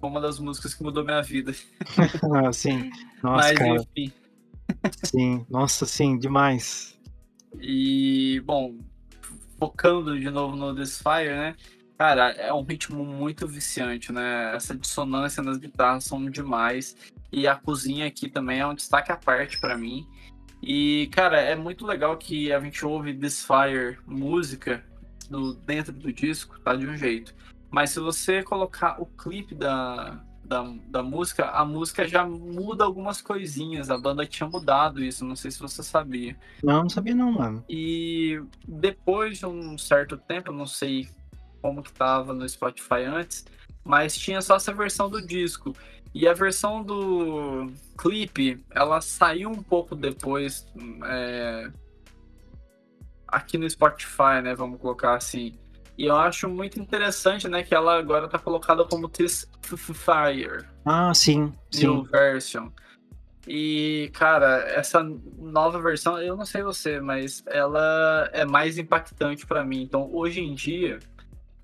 [0.00, 1.52] foi uma das músicas que mudou minha vida.
[2.34, 2.90] ah, sim.
[3.22, 3.74] Nossa, Mas cara.
[3.74, 4.12] enfim.
[5.04, 6.98] Sim, nossa, sim, demais.
[7.60, 8.76] E, bom,
[9.58, 11.56] focando de novo no This Fire, né?
[11.96, 14.54] Cara, é um ritmo muito viciante, né?
[14.54, 16.96] Essa dissonância nas guitarras são demais.
[17.32, 20.06] E a cozinha aqui também é um destaque à parte para mim.
[20.62, 24.84] E, cara, é muito legal que a gente ouve This Fire música
[25.28, 27.34] do, dentro do disco, tá de um jeito.
[27.70, 33.20] Mas se você colocar o clipe da, da, da música, a música já muda algumas
[33.20, 33.90] coisinhas.
[33.90, 36.36] A banda tinha mudado isso, não sei se você sabia.
[36.62, 37.62] Não, não sabia não, mano.
[37.68, 41.08] E depois de um certo tempo, não sei
[41.60, 43.44] como que tava no Spotify antes,
[43.84, 45.74] mas tinha só essa versão do disco.
[46.14, 50.66] E a versão do clipe, ela saiu um pouco depois
[51.04, 51.70] é,
[53.28, 54.54] aqui no Spotify, né?
[54.54, 55.58] Vamos colocar assim.
[55.96, 60.64] E eu acho muito interessante, né, que ela agora tá colocada como This Fire.
[60.84, 62.10] Ah, sim, New sim.
[62.10, 62.68] version.
[63.48, 69.64] E, cara, essa nova versão, eu não sei você, mas ela é mais impactante para
[69.64, 69.82] mim.
[69.82, 71.00] Então, hoje em dia,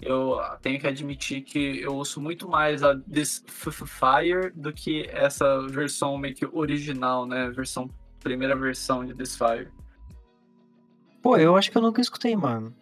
[0.01, 5.61] eu tenho que admitir que eu ouço muito mais a This Fire do que essa
[5.69, 7.51] versão meio que original, né?
[7.51, 7.89] Versão,
[8.19, 9.71] primeira versão de This Fire.
[11.25, 12.75] Pô, eu acho que eu nunca escutei, mano.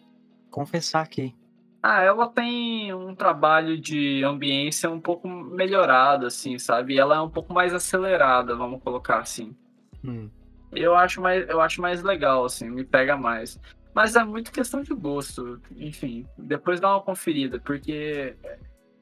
[0.51, 1.33] Confessar aqui.
[1.81, 6.99] Ah, ela tem um trabalho de ambiência um pouco melhorado, assim, sabe?
[6.99, 9.55] Ela é um pouco mais acelerada, vamos colocar assim.
[10.03, 10.29] Hum.
[10.73, 13.57] Eu acho mais, eu acho mais legal, assim, me pega mais.
[13.95, 16.27] Mas é muito questão de gosto, enfim.
[16.37, 18.35] Depois dá uma conferida, porque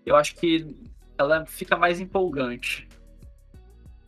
[0.06, 0.68] eu acho que
[1.18, 2.88] ela fica mais empolgante.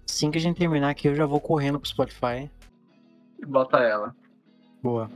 [0.08, 2.52] Assim que a gente terminar aqui, eu já vou correndo pro Spotify.
[3.40, 4.16] E bota ela.
[4.84, 5.10] Boa.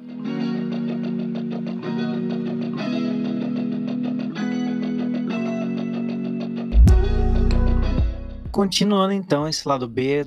[8.50, 10.26] Continuando então esse lado B,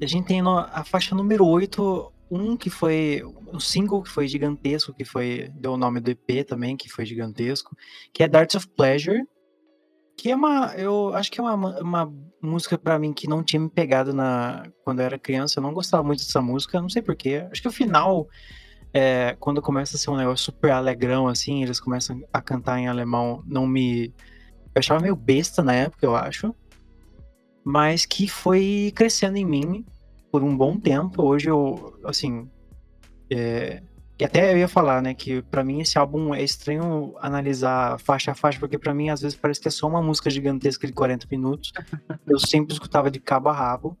[0.00, 4.92] a gente tem a faixa número 8, um que foi um single que foi gigantesco,
[4.92, 7.74] que foi deu o nome do EP também, que foi gigantesco,
[8.12, 9.26] que é Darts of Pleasure,
[10.20, 12.12] que é uma, eu acho que é uma, uma
[12.42, 15.72] música pra mim que não tinha me pegado na quando eu era criança, eu não
[15.72, 17.46] gostava muito dessa música, não sei porquê.
[17.50, 18.28] Acho que o final
[18.92, 22.88] é, quando começa a ser um negócio super alegrão assim, eles começam a cantar em
[22.88, 24.14] alemão, não me
[24.74, 26.54] eu achava meio besta na época, eu acho
[27.64, 29.84] mas que foi crescendo em mim
[30.30, 31.22] por um bom tempo.
[31.22, 32.48] Hoje eu, assim,
[33.30, 33.82] é,
[34.20, 38.32] e até eu ia falar, né, que pra mim esse álbum é estranho analisar faixa
[38.32, 40.92] a faixa, porque pra mim às vezes parece que é só uma música gigantesca de
[40.92, 41.72] 40 minutos.
[42.26, 43.96] Eu sempre escutava de cabo a rabo.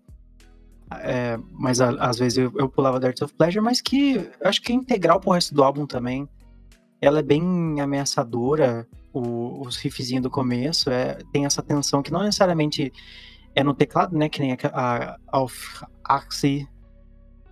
[1.02, 4.72] É, mas a- às vezes eu, eu pulava Dirt of Pleasure, mas que acho que
[4.72, 6.28] é integral pro resto do álbum também.
[7.00, 12.22] ela é bem ameaçadora, o, os riffzinhos do começo, é, tem essa tensão que não
[12.22, 12.92] necessariamente
[13.54, 15.46] é no teclado, né, que nem a, a, a
[16.16, 16.68] Axie,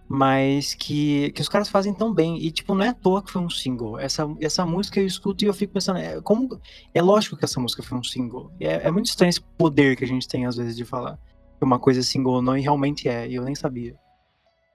[0.09, 2.39] mas que, que os caras fazem tão bem.
[2.43, 3.99] E, tipo, não é à toa que foi um single.
[3.99, 6.59] Essa, essa música eu escuto e eu fico pensando, é, como,
[6.95, 8.51] é lógico que essa música foi um single.
[8.59, 11.19] É, é muito estranho esse poder que a gente tem, às vezes, de falar
[11.59, 13.95] que uma coisa é single ou não, e realmente é, e eu nem sabia.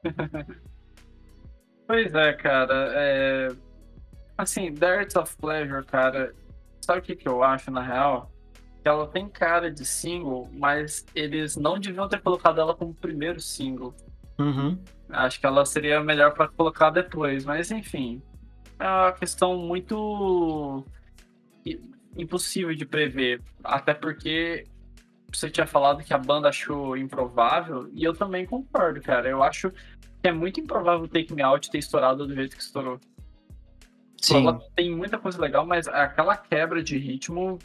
[1.87, 2.91] pois é, cara.
[2.93, 3.47] É...
[4.37, 6.33] Assim, Dirt of Pleasure, cara,
[6.81, 8.31] sabe o que, que eu acho, na real?
[8.81, 13.39] Que ela tem cara de single, mas eles não deviam ter colocado ela como primeiro
[13.39, 13.95] single.
[14.37, 14.77] Uhum.
[15.13, 18.21] Acho que ela seria melhor para colocar depois, mas enfim.
[18.79, 20.83] É uma questão muito
[22.17, 23.41] impossível de prever.
[23.63, 24.65] Até porque
[25.31, 29.29] você tinha falado que a banda achou improvável, e eu também concordo, cara.
[29.29, 32.61] Eu acho que é muito improvável o Take Me Out ter estourado do jeito que
[32.61, 32.99] estourou.
[34.21, 34.47] Sim.
[34.47, 37.59] Ela tem muita coisa legal, mas aquela quebra de ritmo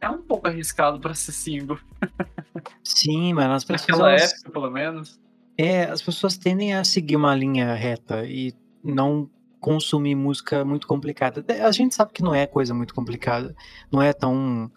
[0.00, 1.78] é um pouco arriscado para ser single.
[2.82, 3.98] Sim, mas as pessoas.
[3.98, 5.20] Naquela época, pelo menos.
[5.58, 9.28] É, as pessoas tendem a seguir uma linha reta e não
[9.60, 11.44] consumir música muito complicada.
[11.62, 13.54] A gente sabe que não é coisa muito complicada,
[13.92, 14.70] não é tão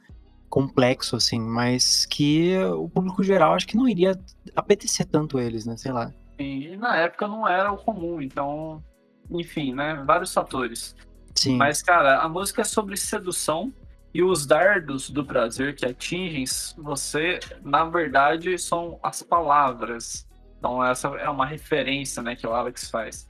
[0.50, 4.20] complexo assim, mas que o público geral acho que não iria
[4.56, 5.76] apetecer tanto eles, né?
[5.78, 6.12] Sei lá.
[6.38, 8.84] E na época não era o comum, então,
[9.32, 10.04] enfim, né?
[10.06, 10.96] Vários fatores.
[11.34, 11.58] Sim.
[11.58, 13.74] Mas, cara, a música é sobre sedução
[14.14, 16.46] e os dardos do prazer que atingem
[16.78, 20.28] você, na verdade, são as palavras.
[20.64, 23.30] Então, essa é uma referência né, que o Alex faz.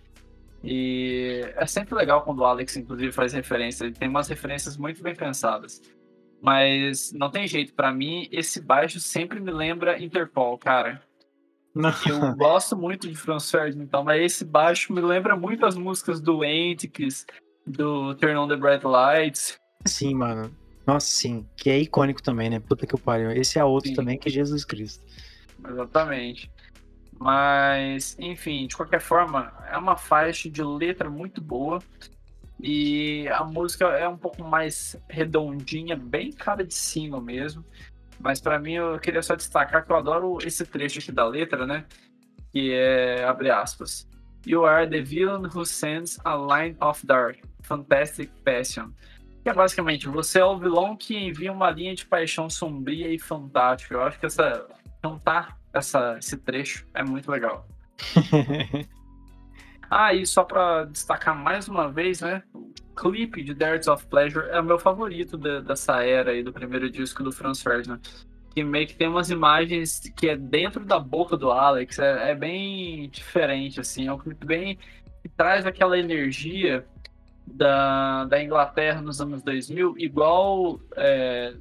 [0.64, 3.86] E é sempre legal quando o Alex, inclusive, faz referência.
[3.86, 5.82] Ele tem umas referências muito bem pensadas.
[6.40, 11.02] Mas não tem jeito, para mim, esse baixo sempre me lembra Interpol, cara.
[11.74, 11.92] Não.
[12.08, 16.22] Eu gosto muito de Franz Ferdinand, então, mas esse baixo me lembra muito as músicas
[16.22, 17.26] do Antics,
[17.66, 19.58] do Turn on the Bright Lights.
[19.88, 20.56] Sim, mano.
[20.86, 21.48] Nossa, sim.
[21.58, 22.60] Que é icônico também, né?
[22.60, 23.32] Puta que pariu.
[23.32, 23.96] Esse é outro sim.
[23.96, 25.04] também que é Jesus Cristo.
[25.68, 26.53] Exatamente.
[27.24, 31.80] Mas, enfim, de qualquer forma, é uma faixa de letra muito boa.
[32.61, 37.63] E a música é um pouco mais redondinha, bem cara de cima mesmo.
[38.19, 41.65] Mas para mim eu queria só destacar que eu adoro esse trecho aqui da letra,
[41.65, 41.86] né?
[42.51, 44.05] Que é, abre aspas.
[44.45, 48.91] You are the villain who sends a line of dark, fantastic passion.
[49.43, 53.17] Que é basicamente, você é o vilão que envia uma linha de paixão sombria e
[53.17, 53.95] fantástica.
[53.95, 54.67] Eu acho que essa
[55.01, 57.67] cantar essa, esse trecho é muito legal.
[59.89, 62.43] ah, e só para destacar mais uma vez, né?
[62.53, 66.53] O clipe de Darts of Pleasure é o meu favorito de, dessa era aí, do
[66.53, 67.99] primeiro disco do Franz Ferdinand.
[68.53, 72.36] Que meio que tem umas imagens que é dentro da boca do Alex, é, é
[72.36, 74.07] bem diferente, assim.
[74.07, 74.78] É um clipe bem.
[75.24, 76.86] que traz aquela energia
[77.47, 81.55] da, da Inglaterra nos anos 2000, igual é,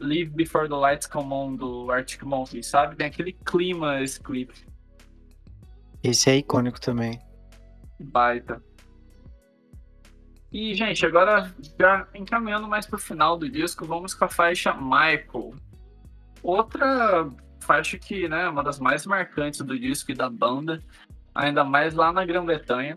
[0.00, 2.96] Live Before the Lights Come On do Arctic Monkeys, sabe?
[2.96, 4.54] Tem aquele clima esse clipe.
[6.02, 7.20] Esse é icônico também.
[7.98, 8.62] Baita.
[10.52, 15.54] E, gente, agora já encaminhando mais pro final do disco, vamos com a faixa Michael.
[16.42, 17.28] Outra
[17.60, 20.80] faixa que, né, uma das mais marcantes do disco e da banda,
[21.34, 22.96] ainda mais lá na Grã-Bretanha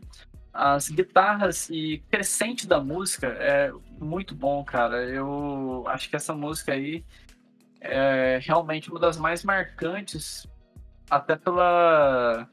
[0.57, 5.05] as guitarras e crescente da música é muito bom, cara.
[5.05, 7.05] Eu acho que essa música aí
[7.79, 10.47] é realmente uma das mais marcantes,
[11.07, 12.49] até pela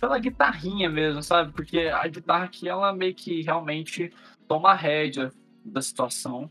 [0.00, 1.52] pela guitarrinha mesmo, sabe?
[1.52, 4.12] Porque a guitarra aqui ela meio que realmente
[4.46, 5.32] toma a rédea
[5.64, 6.48] da situação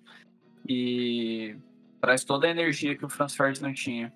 [0.68, 1.56] e
[2.02, 4.12] traz toda a energia que o Franz Ferdinand tinha.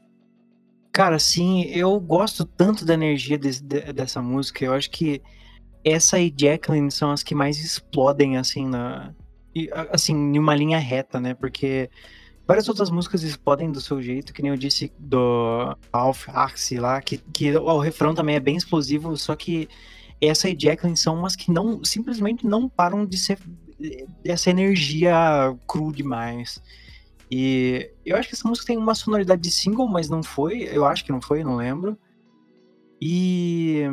[0.91, 3.61] Cara, sim, eu gosto tanto da energia de,
[3.93, 4.65] dessa música.
[4.65, 5.21] Eu acho que
[5.83, 9.13] essa e Jacqueline são as que mais explodem, assim, na.
[9.91, 11.33] Assim, em uma linha reta, né?
[11.33, 11.89] Porque
[12.47, 17.01] várias outras músicas explodem do seu jeito, que nem eu disse do Alf Axie lá,
[17.01, 19.67] que, que o refrão também é bem explosivo, só que
[20.21, 23.39] essa e Jacqueline são umas que não simplesmente não param de ser
[24.23, 25.13] essa energia
[25.67, 26.61] cru demais.
[27.29, 30.63] E eu acho que essa música tem uma sonoridade de single, mas não foi.
[30.63, 31.97] Eu acho que não foi, não lembro.
[33.01, 33.83] E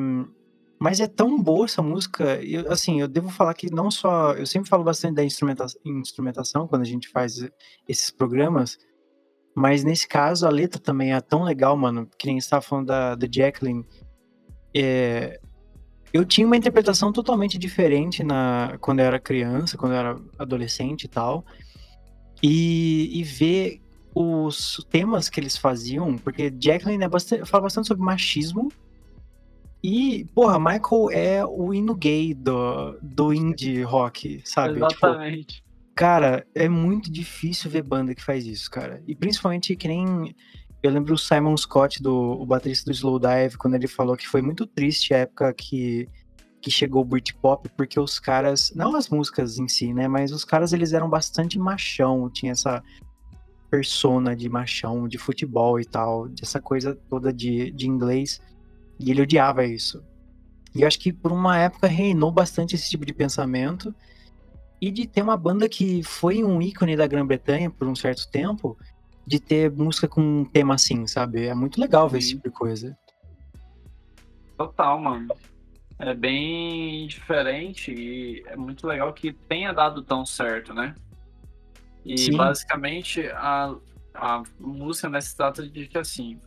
[0.79, 4.33] mas é tão boa essa música, eu, assim, eu devo falar que não só.
[4.33, 7.47] Eu sempre falo bastante da instrumenta instrumentação quando a gente faz
[7.89, 8.79] esses programas,
[9.55, 12.09] mas nesse caso a letra também é tão legal, mano.
[12.19, 13.87] Que nem estava falando da, da Jacqueline.
[14.77, 15.41] É,
[16.13, 21.05] eu tinha uma interpretação totalmente diferente na, quando eu era criança, quando eu era adolescente
[21.05, 21.45] e tal.
[22.43, 23.81] E, e ver
[24.15, 28.71] os temas que eles faziam, porque Jacqueline é bastante, fala bastante sobre machismo
[29.87, 34.81] E, porra, Michael é o hino gay do, do indie rock, sabe?
[34.81, 35.57] Tipo, Exatamente.
[35.57, 39.03] Tipo, cara, é muito difícil ver banda que faz isso, cara.
[39.07, 40.35] E principalmente que nem.
[40.83, 44.41] Eu lembro o Simon Scott, do, o baterista do Slowdive, quando ele falou que foi
[44.41, 46.09] muito triste a época que,
[46.63, 48.73] que chegou o Britpop, porque os caras.
[48.75, 50.09] Não as músicas em si, né?
[50.09, 52.83] Mas os caras eles eram bastante machão, tinha essa
[53.71, 58.41] persona de machão, de futebol e tal, dessa coisa toda de, de inglês.
[59.05, 60.03] E ele odiava isso.
[60.75, 63.95] E eu acho que por uma época reinou bastante esse tipo de pensamento.
[64.81, 68.77] E de ter uma banda que foi um ícone da Grã-Bretanha por um certo tempo,
[69.27, 71.47] de ter música com um tema assim, sabe?
[71.47, 72.27] É muito legal ver Sim.
[72.27, 72.99] esse tipo de coisa.
[74.57, 75.29] Total, mano.
[75.99, 80.95] É bem diferente e é muito legal que tenha dado tão certo, né?
[82.05, 82.37] E Sim.
[82.37, 83.75] basicamente a,
[84.15, 86.39] a música né, se trata de que assim,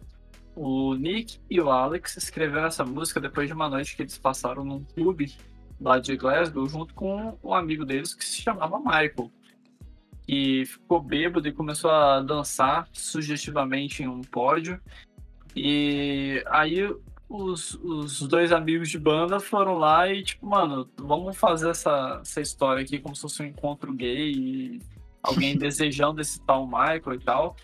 [0.57, 4.65] o Nick e o Alex escreveram essa música depois de uma noite que eles passaram
[4.65, 5.31] num clube
[5.79, 9.31] lá de Glasgow junto com um amigo deles que se chamava Michael.
[10.27, 14.81] E ficou bêbado e começou a dançar sugestivamente em um pódio.
[15.55, 16.91] E aí
[17.29, 22.41] os, os dois amigos de banda foram lá e, tipo, mano, vamos fazer essa, essa
[22.41, 24.81] história aqui como se fosse um encontro gay e
[25.21, 27.55] alguém desejando esse tal Michael e tal.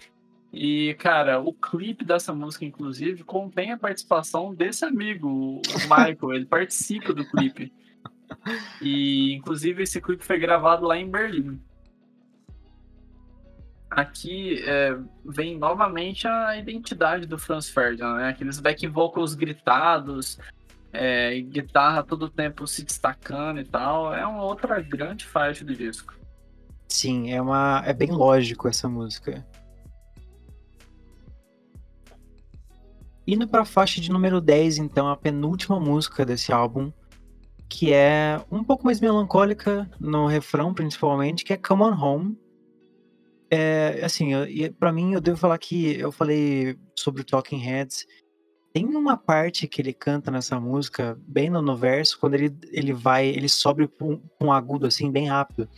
[0.54, 6.34] E, cara, o clipe dessa música, inclusive, contém a participação desse amigo, o Michael.
[6.36, 7.74] ele participa do clipe.
[8.80, 11.60] E, inclusive, esse clipe foi gravado lá em Berlim.
[13.90, 14.96] Aqui é,
[15.26, 18.30] vem novamente a identidade do Franz Ferdinand, né?
[18.30, 20.40] Aqueles back vocals gritados,
[20.92, 24.14] é, guitarra todo tempo se destacando e tal.
[24.14, 26.14] É uma outra grande faixa do disco.
[26.88, 29.44] Sim, é, uma, é bem lógico essa música.
[33.26, 36.92] Indo para a faixa de número 10, então, a penúltima música desse álbum,
[37.70, 42.38] que é um pouco mais melancólica no refrão, principalmente, que é Come On Home.
[43.50, 44.32] É, assim,
[44.78, 48.06] para mim, eu devo falar que eu falei sobre o Talking Heads.
[48.74, 52.92] Tem uma parte que ele canta nessa música, bem no, no verso, quando ele, ele
[52.92, 55.70] vai, ele sobe com um, um agudo, assim, bem rápido.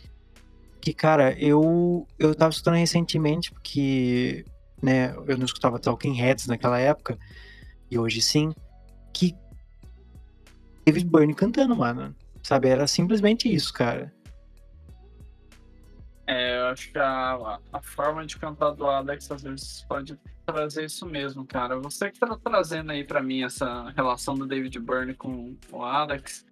[0.80, 4.44] Que, cara, eu, eu tava escutando recentemente, porque
[4.82, 5.14] né?
[5.26, 7.18] Eu não escutava Talking Heads naquela época,
[7.90, 8.54] e hoje sim,
[9.12, 9.34] que
[10.84, 12.14] David Byrne cantando, mano.
[12.42, 12.68] Sabe?
[12.68, 14.14] Era simplesmente isso, cara.
[16.26, 20.84] É, eu acho que a, a forma de cantar do Alex às vezes pode trazer
[20.84, 21.78] isso mesmo, cara.
[21.80, 26.44] Você que tá trazendo aí para mim essa relação do David Byrne com o Alex,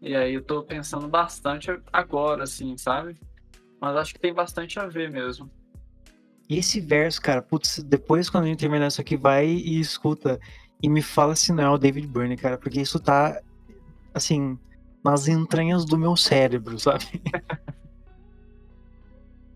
[0.00, 3.16] e aí eu tô pensando bastante agora, assim, sabe?
[3.80, 5.50] Mas acho que tem bastante a ver mesmo.
[6.52, 10.38] E esse verso, cara, putz, depois quando a gente terminar isso aqui, vai e escuta.
[10.82, 13.40] E me fala se não é o David Byrne, cara, porque isso tá,
[14.12, 14.58] assim,
[15.02, 17.06] nas entranhas do meu cérebro, sabe?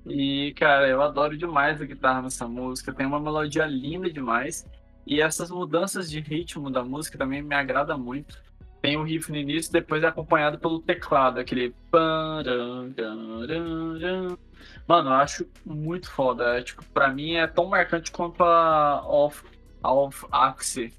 [0.09, 2.95] E, cara, eu adoro demais a guitarra nessa música.
[2.95, 4.65] Tem uma melodia linda demais.
[5.05, 8.41] E essas mudanças de ritmo da música também me agrada muito.
[8.83, 11.75] Tem o um riff no início, depois é acompanhado pelo teclado, aquele.
[14.87, 16.59] Mano, eu acho muito foda.
[16.59, 19.43] É, tipo, pra mim é tão marcante quanto a Off,
[19.83, 20.93] off Axe.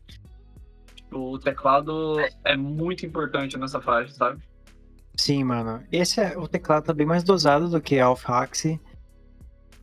[0.95, 4.41] Tipo, o teclado é muito importante nessa faixa, sabe?
[5.15, 5.84] Sim, mano.
[5.91, 8.80] Esse é o teclado tá bem mais dosado do que a Off Axe.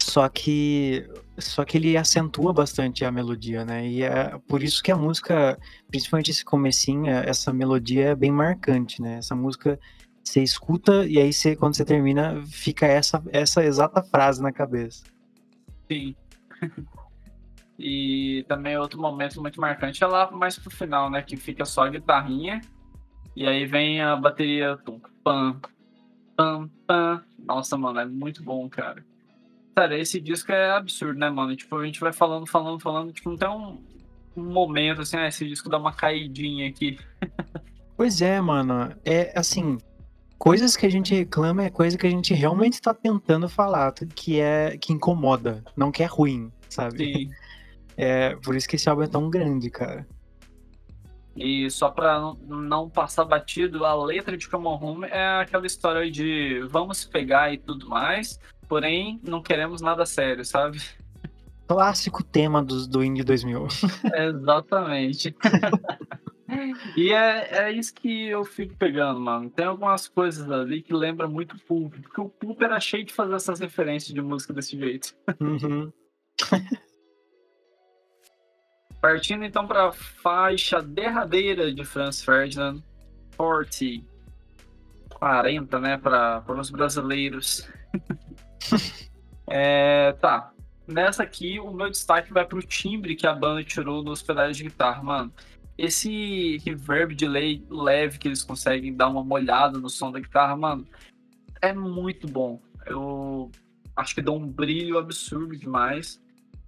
[0.04, 3.88] Só que só que ele acentua bastante a melodia, né?
[3.88, 9.00] E é por isso que a música, principalmente esse comecinho, essa melodia é bem marcante,
[9.00, 9.16] né?
[9.16, 9.80] Essa música
[10.22, 15.04] você escuta e aí você, quando você termina, fica essa, essa exata frase na cabeça.
[15.90, 16.14] Sim.
[17.78, 21.22] e também outro momento muito marcante é lá mais pro final, né?
[21.22, 22.60] Que fica só a guitarrinha
[23.34, 24.78] e aí vem a bateria.
[25.24, 25.60] Pam,
[26.36, 27.24] pam, pam.
[27.38, 29.04] Nossa, mano, é muito bom, cara.
[29.74, 31.56] Cara, esse disco é absurdo, né, mano?
[31.56, 33.82] Tipo, a gente vai falando, falando, falando, tipo, não tem um,
[34.36, 36.98] um momento assim, ah, esse disco dá uma caidinha aqui.
[37.96, 38.94] pois é, mano.
[39.04, 39.78] É assim,
[40.38, 44.40] coisas que a gente reclama é coisa que a gente realmente está tentando falar, que
[44.40, 46.98] é que incomoda, não que é ruim, sabe?
[46.98, 47.30] Sim.
[47.96, 50.04] É por isso que esse álbum é tão grande, cara.
[51.36, 56.08] E só pra não passar batido, a letra de Come On Home é aquela história
[56.10, 58.38] de vamos pegar e tudo mais,
[58.74, 60.82] porém não queremos nada sério, sabe?
[61.68, 63.68] Clássico tema do, do Indie 2000.
[64.12, 65.34] Exatamente.
[66.94, 69.50] E é, é isso que eu fico pegando, mano.
[69.50, 73.12] Tem algumas coisas ali que lembram muito o Pulp, porque o Pulp era cheio de
[73.12, 75.16] fazer essas referências de música desse jeito.
[75.40, 75.90] Uhum.
[79.00, 82.80] Partindo então para a faixa derradeira de Franz Ferdinand,
[83.36, 84.06] 40.
[85.08, 87.68] 40, né, para os brasileiros.
[89.48, 90.52] é, tá.
[90.86, 94.64] Nessa aqui, o meu destaque vai pro timbre que a banda tirou nos pedais de
[94.64, 95.32] guitarra, mano.
[95.76, 100.86] Esse reverb delay leve que eles conseguem dar uma molhada no som da guitarra, mano,
[101.60, 102.60] é muito bom.
[102.86, 103.50] Eu
[103.96, 106.22] acho que dá um brilho absurdo demais.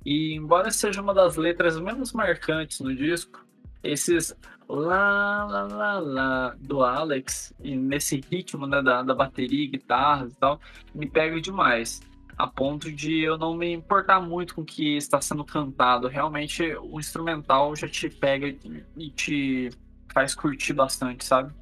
[0.04, 3.44] E embora seja uma das letras menos marcantes no disco,
[3.82, 4.34] esses
[4.68, 10.36] lá, lá, lá, lá do Alex, e nesse ritmo né, da, da bateria, guitarras e
[10.36, 10.60] tal,
[10.94, 12.00] me pega demais.
[12.36, 16.06] A ponto de eu não me importar muito com o que está sendo cantado.
[16.06, 18.54] Realmente o instrumental já te pega
[18.96, 19.70] e te
[20.12, 21.54] faz curtir bastante, sabe?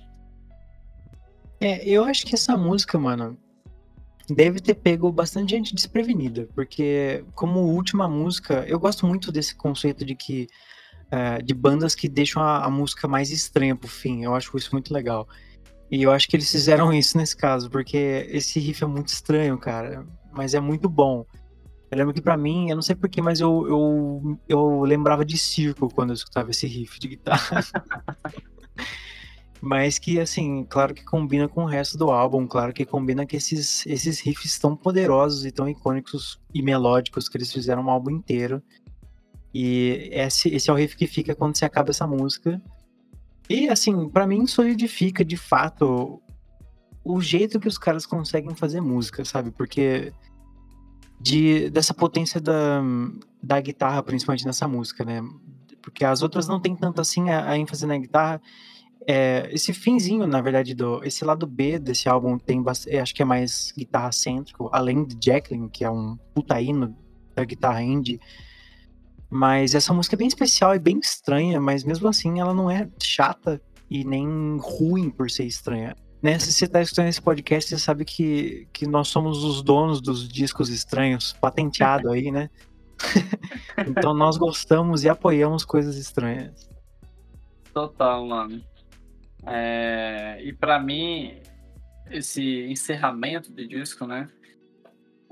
[1.60, 3.38] É, eu acho que essa música, mano,
[4.28, 10.04] deve ter pego bastante gente desprevenida, porque como última música, eu gosto muito desse conceito
[10.04, 10.48] de que
[11.14, 14.24] é, de bandas que deixam a, a, música mais estranha pro fim.
[14.24, 15.28] Eu acho isso muito legal.
[15.88, 19.56] E eu acho que eles fizeram isso nesse caso, porque esse riff é muito estranho,
[19.56, 21.24] cara, mas é muito bom.
[21.88, 25.38] Eu lembro que para mim, eu não sei porquê, mas eu, eu, eu lembrava de
[25.38, 27.64] circo quando eu escutava esse riff de guitarra.
[29.62, 33.36] mas que, assim, claro que combina com o resto do álbum, claro que combina com
[33.36, 38.10] esses, esses riffs tão poderosos e tão icônicos e melódicos que eles fizeram um álbum
[38.10, 38.60] inteiro.
[39.54, 42.60] E esse, esse é o riff que fica quando se acaba essa música.
[43.48, 46.20] E, assim, para mim solidifica de fato
[47.04, 49.50] o jeito que os caras conseguem fazer música, sabe?
[49.50, 50.12] Porque
[51.20, 52.82] de, dessa potência da,
[53.42, 55.22] da guitarra, principalmente nessa música, né?
[55.82, 58.40] Porque as outras não tem tanto assim a, a ênfase na guitarra.
[59.06, 63.20] É, esse finzinho, na verdade, do esse lado B desse álbum tem bastante, acho que
[63.20, 66.96] é mais guitarra cêntrico, além de Jacqueline, que é um puta hino
[67.34, 68.18] da guitarra indie.
[69.34, 72.88] Mas essa música é bem especial e bem estranha, mas mesmo assim ela não é
[73.02, 75.96] chata e nem ruim por ser estranha.
[76.22, 76.38] Né?
[76.38, 80.28] Se você está escutando esse podcast, você sabe que, que nós somos os donos dos
[80.28, 82.48] discos estranhos, patenteado aí, né?
[83.88, 86.70] então nós gostamos e apoiamos coisas estranhas.
[87.72, 88.62] Total, mano.
[89.44, 90.40] É...
[90.44, 91.40] E para mim,
[92.08, 94.28] esse encerramento de disco, né?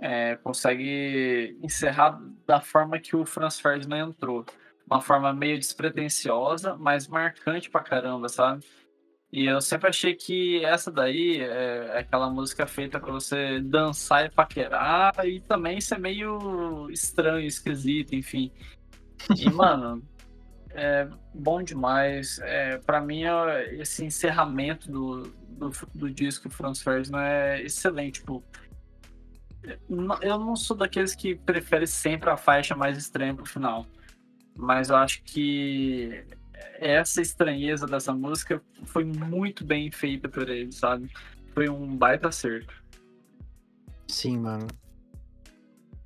[0.02, 4.44] É, consegue encerrar da forma que o Franz Ferdinand entrou.
[4.84, 8.66] Uma forma meio despretensiosa, mas marcante pra caramba, sabe?
[9.32, 14.30] E eu sempre achei que essa daí é aquela música feita para você dançar e
[14.30, 18.52] paquerar e também ser meio estranho, esquisito, enfim.
[19.38, 20.02] E, mano,
[20.72, 22.40] é bom demais.
[22.40, 23.22] É, para mim,
[23.78, 28.20] esse encerramento do, do, do disco Franz Ferdinand é excelente.
[28.20, 28.44] Tipo,
[30.20, 33.86] eu não sou daqueles que prefere sempre a faixa mais estranha pro final.
[34.56, 36.24] Mas eu acho que
[36.78, 41.10] essa estranheza dessa música foi muito bem feita por ele, sabe?
[41.54, 42.74] Foi um baita acerto.
[44.08, 44.66] Sim, mano.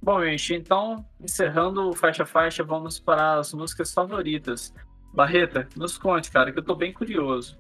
[0.01, 4.73] Bom, gente, então, encerrando faixa a faixa, vamos para as músicas favoritas.
[5.13, 7.59] Barreta, nos conte, cara, que eu tô bem curioso.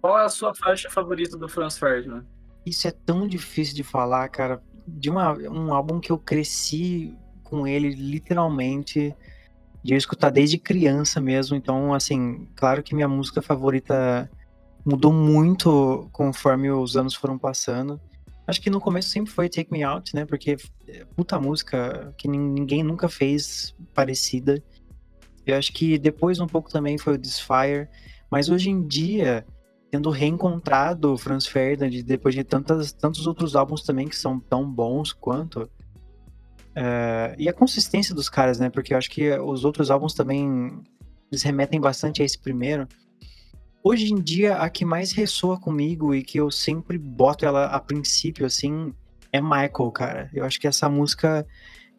[0.00, 2.24] Qual é a sua faixa favorita do Franz Ferdinand?
[2.64, 7.66] Isso é tão difícil de falar, cara, de uma, um álbum que eu cresci com
[7.66, 9.14] ele literalmente
[9.82, 11.56] de eu escutar desde criança mesmo.
[11.56, 14.30] Então, assim, claro que minha música favorita
[14.84, 18.00] mudou muito conforme os anos foram passando.
[18.46, 20.24] Acho que no começo sempre foi Take Me Out, né?
[20.24, 20.56] Porque
[20.86, 24.62] é puta música que ninguém nunca fez parecida.
[25.46, 27.88] Eu acho que depois um pouco também foi o Desfire.
[28.30, 29.46] Mas hoje em dia,
[29.90, 34.70] tendo reencontrado o Franz Ferdinand depois de tantas, tantos outros álbuns também que são tão
[34.70, 35.68] bons quanto.
[36.74, 38.70] É, e a consistência dos caras, né?
[38.70, 40.82] Porque eu acho que os outros álbuns também
[41.30, 42.86] eles remetem bastante a esse primeiro.
[43.82, 47.80] Hoje em dia, a que mais ressoa comigo e que eu sempre boto ela a
[47.80, 48.92] princípio, assim,
[49.32, 50.30] é Michael, cara.
[50.32, 51.46] Eu acho que essa música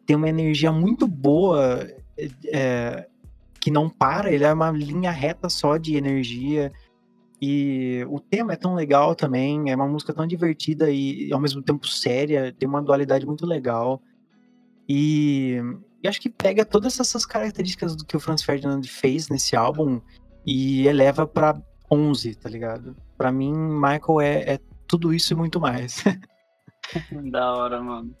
[0.06, 1.88] tem uma energia muito boa,
[2.52, 3.06] é,
[3.60, 6.72] que não para, ele é uma linha reta só de energia.
[7.40, 11.62] E o tema é tão legal também, é uma música tão divertida e ao mesmo
[11.62, 14.02] tempo séria, tem uma dualidade muito legal.
[14.86, 15.58] E,
[16.02, 20.00] e acho que pega todas essas características do que o Franz Ferdinand fez nesse álbum
[20.44, 21.60] e eleva para
[21.90, 22.94] 11, tá ligado?
[23.16, 26.04] Para mim, Michael é, é tudo isso e muito mais.
[27.30, 28.14] da hora, mano.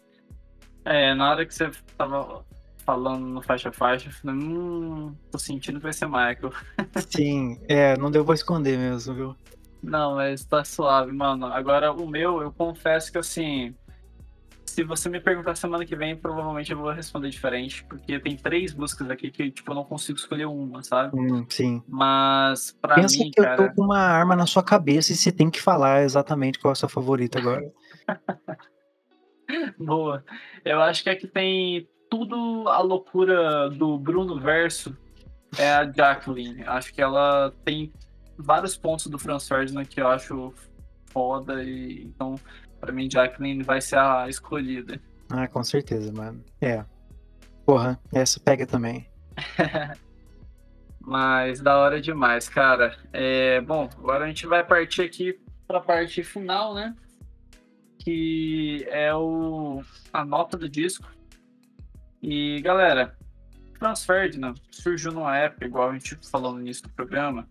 [0.84, 2.44] É, na hora que você tava
[2.90, 6.52] falando no faixa faixa, eu falei, hum, tô sentindo que vai ser Michael.
[7.08, 9.36] Sim, é, não deu pra esconder mesmo, viu?
[9.80, 11.46] Não, mas tá suave, mano.
[11.46, 13.76] Agora o meu, eu confesso que assim,
[14.66, 18.74] se você me perguntar semana que vem, provavelmente eu vou responder diferente, porque tem três
[18.74, 21.16] músicas aqui que, tipo, eu não consigo escolher uma, sabe?
[21.16, 21.80] Hum, sim.
[21.86, 23.68] Mas, pra Pensa mim, que eu cara...
[23.68, 26.74] tô com uma arma na sua cabeça e você tem que falar exatamente qual é
[26.74, 27.62] a sua favorita agora.
[29.78, 30.24] Boa.
[30.64, 34.94] Eu acho que aqui tem tudo a loucura do Bruno Verso
[35.56, 36.64] é a Jacqueline.
[36.64, 37.92] Acho que ela tem
[38.36, 40.52] vários pontos do Franz Ferdinand que eu acho
[41.06, 42.34] foda e então
[42.80, 45.00] para mim Jacqueline vai ser a escolhida.
[45.30, 46.44] Ah, com certeza, mano.
[46.60, 46.84] É.
[47.64, 49.08] Porra, essa pega também.
[51.00, 52.96] Mas da hora demais, cara.
[53.12, 56.94] É, bom, agora a gente vai partir aqui para a parte final, né?
[57.98, 59.82] Que é o
[60.12, 61.08] a nota do disco.
[62.22, 63.16] E galera,
[63.78, 67.48] Franz Ferdinand surgiu numa época, igual a gente falou no início do programa,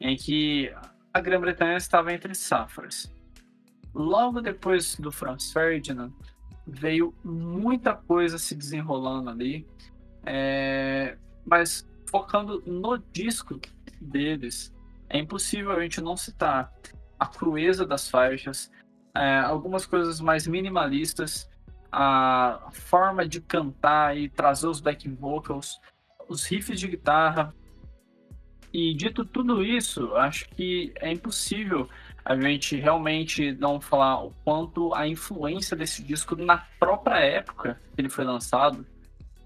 [0.00, 0.72] em que
[1.12, 3.12] a Grã-Bretanha estava entre safras.
[3.92, 6.12] Logo depois do Franz Ferdinand,
[6.66, 9.66] veio muita coisa se desenrolando ali,
[10.24, 11.16] é...
[11.44, 13.60] mas focando no disco
[14.00, 14.72] deles,
[15.08, 16.72] é impossível a gente não citar
[17.18, 18.70] a crueza das faixas,
[19.14, 21.48] é, algumas coisas mais minimalistas,
[21.96, 25.80] a forma de cantar e trazer os backing vocals,
[26.28, 27.54] os riffs de guitarra.
[28.72, 31.88] E dito tudo isso, acho que é impossível
[32.24, 38.00] a gente realmente não falar o quanto a influência desse disco na própria época que
[38.00, 38.84] ele foi lançado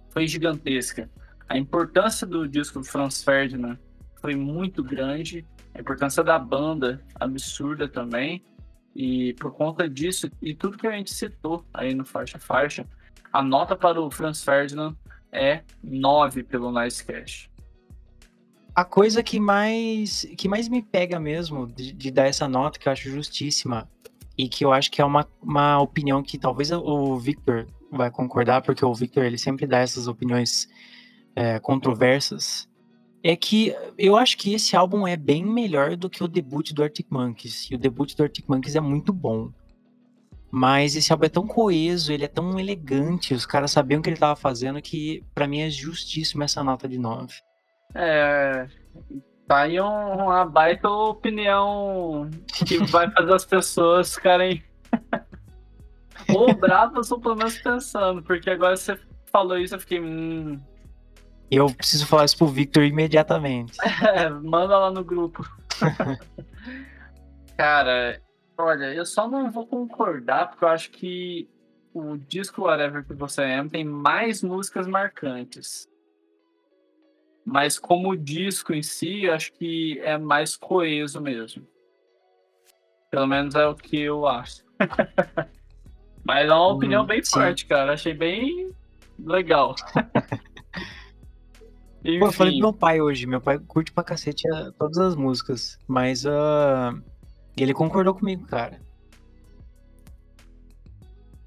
[0.08, 1.10] foi gigantesca.
[1.46, 3.76] A importância do disco do Franz Ferdinand
[4.22, 5.44] foi muito grande,
[5.74, 8.42] a importância da banda absurda também.
[8.98, 12.84] E por conta disso, e tudo que a gente citou aí no Faixa Faixa,
[13.32, 14.96] a nota para o Franz Ferdinand
[15.30, 17.48] é 9 pelo Nice Cash.
[18.74, 22.88] A coisa que mais, que mais me pega mesmo de, de, dar essa nota, que
[22.88, 23.88] eu acho justíssima,
[24.36, 28.62] e que eu acho que é uma, uma opinião que talvez o Victor vai concordar,
[28.62, 30.68] porque o Victor ele sempre dá essas opiniões
[31.36, 32.67] é, controversas,
[33.22, 36.82] é que eu acho que esse álbum é bem melhor do que o debut do
[36.82, 37.70] Arctic Monkeys.
[37.70, 39.50] E o debut do Arctic Monkeys é muito bom.
[40.50, 44.08] Mas esse álbum é tão coeso, ele é tão elegante, os caras sabiam o que
[44.08, 47.34] ele tava fazendo que para mim é justíssimo essa nota de 9.
[47.94, 48.66] É.
[49.46, 52.30] Tá aí um, uma baita opinião
[52.66, 54.62] que vai fazer as pessoas ficarem
[56.34, 58.98] ou bravas ou pelo menos pensando, porque agora você
[59.30, 60.00] falou isso, eu fiquei.
[60.00, 60.58] Hum,
[61.50, 63.76] eu preciso falar isso pro Victor imediatamente.
[64.02, 65.44] É, manda lá no grupo.
[67.56, 68.20] Cara,
[68.56, 71.48] olha, eu só não vou concordar porque eu acho que
[71.92, 75.88] o disco Whatever que você ama tem mais músicas marcantes.
[77.44, 81.66] Mas como disco em si, eu acho que é mais coeso mesmo.
[83.10, 84.62] Pelo menos é o que eu acho.
[86.22, 87.30] Mas é uma opinião hum, bem sim.
[87.30, 87.94] forte, cara.
[87.94, 88.70] Achei bem
[89.18, 89.74] legal.
[92.02, 93.26] Pô, eu falei pro meu pai hoje.
[93.26, 95.78] Meu pai curte pra cacete a, todas as músicas.
[95.86, 97.00] Mas uh,
[97.56, 98.80] ele concordou comigo, cara.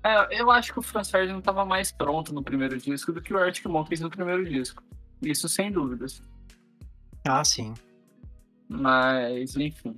[0.04, 3.34] É, eu acho que o Franz Ferdinand estava mais pronto no primeiro disco do que
[3.34, 4.84] o Arctic Monkeys no primeiro disco.
[5.22, 6.24] Isso sem dúvidas.
[7.28, 7.74] Ah, sim.
[8.68, 9.96] Mas, enfim.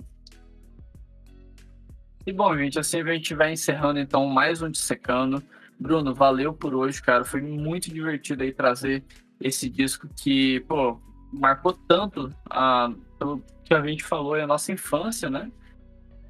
[2.26, 5.42] E bom, gente, assim a gente vai encerrando então mais um Dissecando.
[5.78, 7.24] Bruno, valeu por hoje, cara.
[7.24, 9.04] Foi muito divertido aí trazer
[9.40, 11.00] esse disco que, pô,
[11.32, 15.50] marcou tanto a, pelo que a gente falou, é a nossa infância, né?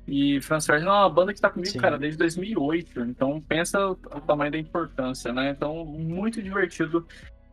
[0.06, 1.78] E Franz Ferdinand é uma banda que está comigo, Sim.
[1.78, 3.00] cara, desde 2008.
[3.00, 5.50] Então, pensa o, o, tamanho da importância, né?
[5.50, 7.06] Então, muito divertido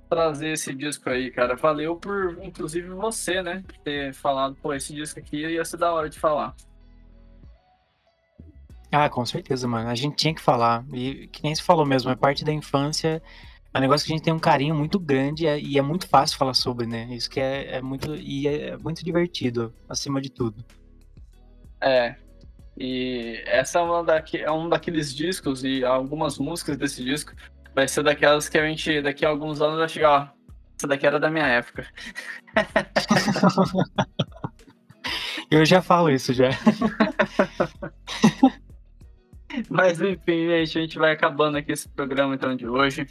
[0.10, 1.56] trazer esse disco aí, cara.
[1.56, 3.64] Valeu por, inclusive, você, né?
[3.84, 6.54] Ter falado, pô, esse disco aqui ia ser da hora de falar.
[8.92, 9.90] Ah, com certeza, mano.
[9.90, 10.84] A gente tinha que falar.
[10.94, 13.24] E que nem se falou mesmo, é parte da infância
[13.74, 16.08] é um negócio que a gente tem um carinho muito grande é, e é muito
[16.08, 17.08] fácil falar sobre, né?
[17.12, 20.64] Isso que é, é muito e é muito divertido, acima de tudo.
[21.80, 22.16] É.
[22.78, 27.34] E essa é, uma daqui, é um daqueles discos e algumas músicas desse disco
[27.74, 30.28] vai ser daquelas que a gente daqui a alguns anos vai chegar, ó,
[30.78, 31.88] essa daqui era da minha época.
[35.50, 36.50] Eu já falo isso já.
[39.70, 43.06] Mas enfim, gente, a gente vai acabando aqui esse programa então de hoje.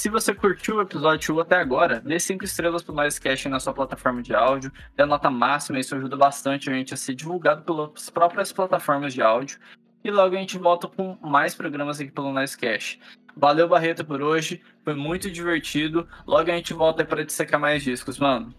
[0.00, 4.22] Se você curtiu o episódio até agora, dê 5 estrelas pro Noisecast na sua plataforma
[4.22, 8.08] de áudio, dê a nota máxima, isso ajuda bastante a gente a ser divulgado pelas
[8.08, 9.58] próprias plataformas de áudio.
[10.02, 12.98] E logo a gente volta com mais programas aqui pelo Noisecast.
[13.36, 14.62] Valeu, Barreto, por hoje.
[14.82, 16.08] Foi muito divertido.
[16.26, 18.54] Logo a gente volta para dissecar mais discos, mano.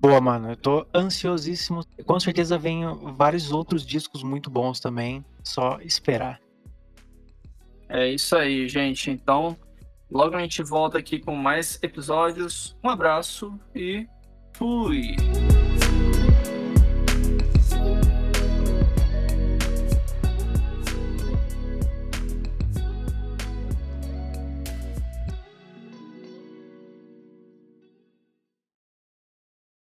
[0.00, 0.52] Boa, mano.
[0.52, 1.84] Eu tô ansiosíssimo.
[2.06, 2.80] Com certeza vem
[3.14, 5.22] vários outros discos muito bons também.
[5.44, 6.40] Só esperar.
[7.90, 9.10] É isso aí, gente.
[9.10, 9.56] Então,
[10.10, 12.76] logo a gente volta aqui com mais episódios.
[12.82, 14.06] Um abraço e
[14.54, 15.16] fui!